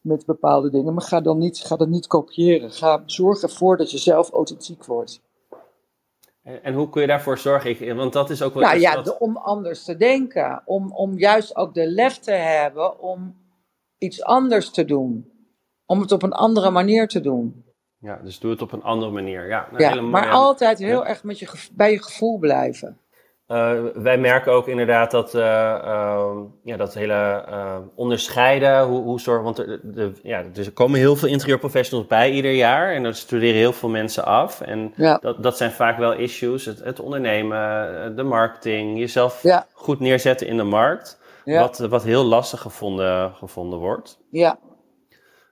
met 0.00 0.26
bepaalde 0.26 0.70
dingen, 0.70 0.94
maar 0.94 1.02
ga 1.02 1.20
dan 1.20 1.38
niet, 1.38 1.58
ga 1.58 1.76
dat 1.76 1.88
niet 1.88 2.06
kopiëren. 2.06 2.72
Ga 2.72 3.02
zorg 3.06 3.42
ervoor 3.42 3.76
dat 3.76 3.90
je 3.90 3.98
zelf 3.98 4.30
authentiek 4.30 4.84
wordt. 4.84 5.20
En 6.62 6.74
hoe 6.74 6.88
kun 6.88 7.00
je 7.00 7.06
daarvoor 7.06 7.38
zorgen? 7.38 7.96
Want 7.96 8.12
dat 8.12 8.30
is 8.30 8.42
ook 8.42 8.54
wel. 8.54 8.62
Nou 8.62 8.78
ja, 8.78 9.02
om 9.18 9.36
anders 9.36 9.84
te 9.84 9.96
denken. 9.96 10.62
Om, 10.64 10.92
om 10.92 11.18
juist 11.18 11.56
ook 11.56 11.74
de 11.74 11.86
lef 11.86 12.18
te 12.18 12.32
hebben 12.32 13.00
om 13.00 13.36
iets 13.98 14.22
anders 14.22 14.70
te 14.70 14.84
doen. 14.84 15.30
Om 15.86 16.00
het 16.00 16.12
op 16.12 16.22
een 16.22 16.32
andere 16.32 16.70
manier 16.70 17.08
te 17.08 17.20
doen. 17.20 17.64
Ja, 17.98 18.20
dus 18.22 18.38
doe 18.38 18.50
het 18.50 18.62
op 18.62 18.72
een 18.72 18.82
andere 18.82 19.10
manier. 19.10 19.48
Ja, 19.48 19.68
ja 19.76 20.00
maar 20.00 20.30
altijd 20.30 20.78
heel 20.78 21.06
erg 21.06 21.24
met 21.24 21.38
je, 21.38 21.68
bij 21.72 21.90
je 21.90 22.02
gevoel 22.02 22.38
blijven. 22.38 22.98
Uh, 23.48 23.84
wij 23.94 24.18
merken 24.18 24.52
ook 24.52 24.68
inderdaad 24.68 25.10
dat, 25.10 25.34
uh, 25.34 25.42
uh, 25.42 26.36
ja, 26.62 26.76
dat 26.76 26.94
hele 26.94 27.44
onderscheiden, 27.94 28.84
hoe, 28.84 29.02
hoe 29.02 29.20
zorgen, 29.20 29.44
want 29.44 29.56
de, 29.56 29.80
de, 29.82 30.12
ja, 30.22 30.44
er 30.54 30.72
komen 30.72 30.98
heel 30.98 31.16
veel 31.16 31.28
interieurprofessionals 31.28 32.06
bij 32.08 32.30
ieder 32.30 32.52
jaar 32.52 32.94
en 32.94 33.04
er 33.04 33.14
studeren 33.14 33.54
heel 33.54 33.72
veel 33.72 33.88
mensen 33.88 34.24
af. 34.24 34.60
En 34.60 34.92
ja. 34.96 35.18
dat, 35.18 35.42
dat 35.42 35.56
zijn 35.56 35.70
vaak 35.70 35.98
wel 35.98 36.12
issues, 36.12 36.64
het, 36.64 36.78
het 36.84 37.00
ondernemen, 37.00 38.16
de 38.16 38.22
marketing, 38.22 38.98
jezelf 38.98 39.42
ja. 39.42 39.66
goed 39.72 40.00
neerzetten 40.00 40.46
in 40.46 40.56
de 40.56 40.62
markt, 40.62 41.18
wat, 41.44 41.78
wat 41.78 42.02
heel 42.02 42.24
lastig 42.24 42.60
gevonden, 42.60 43.34
gevonden 43.34 43.78
wordt. 43.78 44.18
Ja. 44.30 44.58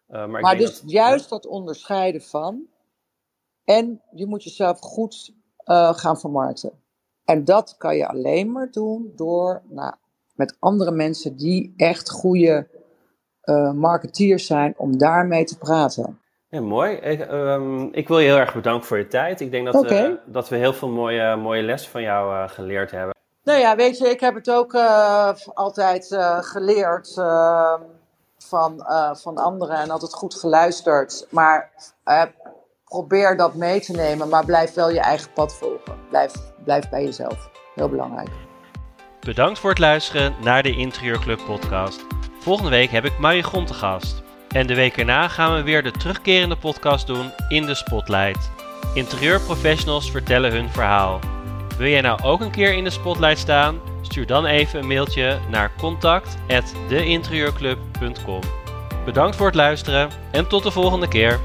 maar, 0.07 0.29
maar 0.29 0.57
dus 0.57 0.81
dat, 0.81 0.91
juist 0.91 1.29
dat 1.29 1.47
onderscheiden 1.47 2.23
van 2.23 2.63
en 3.65 4.03
je 4.11 4.27
moet 4.27 4.45
jezelf 4.45 4.79
goed 4.81 5.33
gaan 5.95 6.21
vermarkten. 6.21 6.83
En 7.25 7.45
dat 7.45 7.75
kan 7.79 7.97
je 7.97 8.09
alleen 8.09 8.53
maar 8.53 8.71
doen 8.71 9.13
door 9.17 9.63
nou, 9.69 9.95
met 10.35 10.57
andere 10.59 10.91
mensen 10.91 11.37
die 11.37 11.75
echt 11.77 12.11
goede 12.11 12.69
uh, 13.45 13.73
marketeers 13.73 14.47
zijn 14.47 14.75
om 14.77 14.99
daarmee 14.99 15.45
te 15.45 15.59
praten. 15.59 16.19
Ja, 16.49 16.61
mooi. 16.61 16.93
Ik, 16.97 17.21
ehm, 17.21 17.83
ik, 17.83 18.09
wil 18.09 18.19
je 18.19 18.27
heel 18.27 18.39
erg 18.39 18.55
bedanken 18.55 18.87
voor 18.87 18.99
je 18.99 19.07
tijd. 19.07 19.41
Ik 19.41 19.51
denk 19.51 19.73
dat, 19.73 19.91
uh, 19.93 20.11
dat 20.27 20.49
we 20.49 20.57
heel 20.57 20.73
veel 20.73 20.89
mooie, 20.89 21.37
mooie 21.37 21.63
lessen 21.63 21.91
van 21.91 22.03
jou 22.03 22.35
uh, 22.35 22.49
geleerd 22.49 22.91
hebben. 22.91 23.15
Nou 23.45 23.59
ja, 23.59 23.77
weet 23.77 23.99
je, 23.99 24.09
ik 24.09 24.21
heb 24.21 24.35
het 24.35 24.51
ook 24.51 24.75
altijd 25.55 26.17
geleerd 26.41 27.17
ehm, 27.17 27.81
van, 28.39 28.87
van 29.13 29.37
anderen 29.37 29.77
en 29.77 29.91
altijd 29.91 30.15
goed 30.15 30.35
geluisterd. 30.35 31.27
Maar 31.31 31.71
probeer 32.85 33.37
dat 33.37 33.55
mee 33.55 33.81
te 33.81 33.93
nemen, 33.93 34.29
maar 34.29 34.45
blijf 34.45 34.75
wel 34.75 34.91
je 34.91 35.01
eigen 35.01 35.33
pad 35.33 35.55
volgen. 35.55 35.99
Blijf, 36.09 36.33
blijf 36.65 36.89
bij 36.89 37.05
jezelf. 37.05 37.51
Heel 37.75 37.89
belangrijk. 37.89 38.29
Bedankt 39.21 39.59
voor 39.59 39.71
het 39.71 39.79
luisteren 39.79 40.35
naar 40.43 40.63
de 40.63 40.77
Interieurclub 40.77 41.41
podcast. 41.47 42.05
Volgende 42.39 42.71
week 42.71 42.91
heb 42.91 43.05
ik 43.05 43.19
Marigon 43.19 43.65
te 43.65 43.75
gast. 43.75 44.23
En 44.49 44.67
de 44.67 44.75
week 44.75 44.97
erna 44.97 45.29
gaan 45.29 45.55
we 45.55 45.63
weer 45.63 45.83
de 45.83 45.91
terugkerende 45.91 46.57
podcast 46.57 47.07
doen 47.07 47.31
in 47.49 47.67
de 47.67 47.75
Spotlight. 47.75 48.51
Interieurprofessionals 48.95 50.11
vertellen 50.11 50.53
hun 50.53 50.71
verhaal. 50.71 51.21
Wil 51.79 51.89
jij 51.89 52.01
nou 52.01 52.23
ook 52.23 52.41
een 52.41 52.51
keer 52.51 52.75
in 52.75 52.85
de 52.85 52.91
Spotlight 52.91 53.39
staan? 53.39 53.81
Stuur 54.03 54.27
dan 54.27 54.47
even 54.47 54.81
een 54.81 54.87
mailtje 54.87 55.39
naar 55.51 55.73
contact@deinterieurclub.com. 55.79 58.41
Bedankt 59.05 59.37
voor 59.37 59.47
het 59.47 59.55
luisteren 59.55 60.11
en 60.33 60.49
tot 60.49 60.63
de 60.63 60.71
volgende 60.71 61.09
keer. 61.09 61.41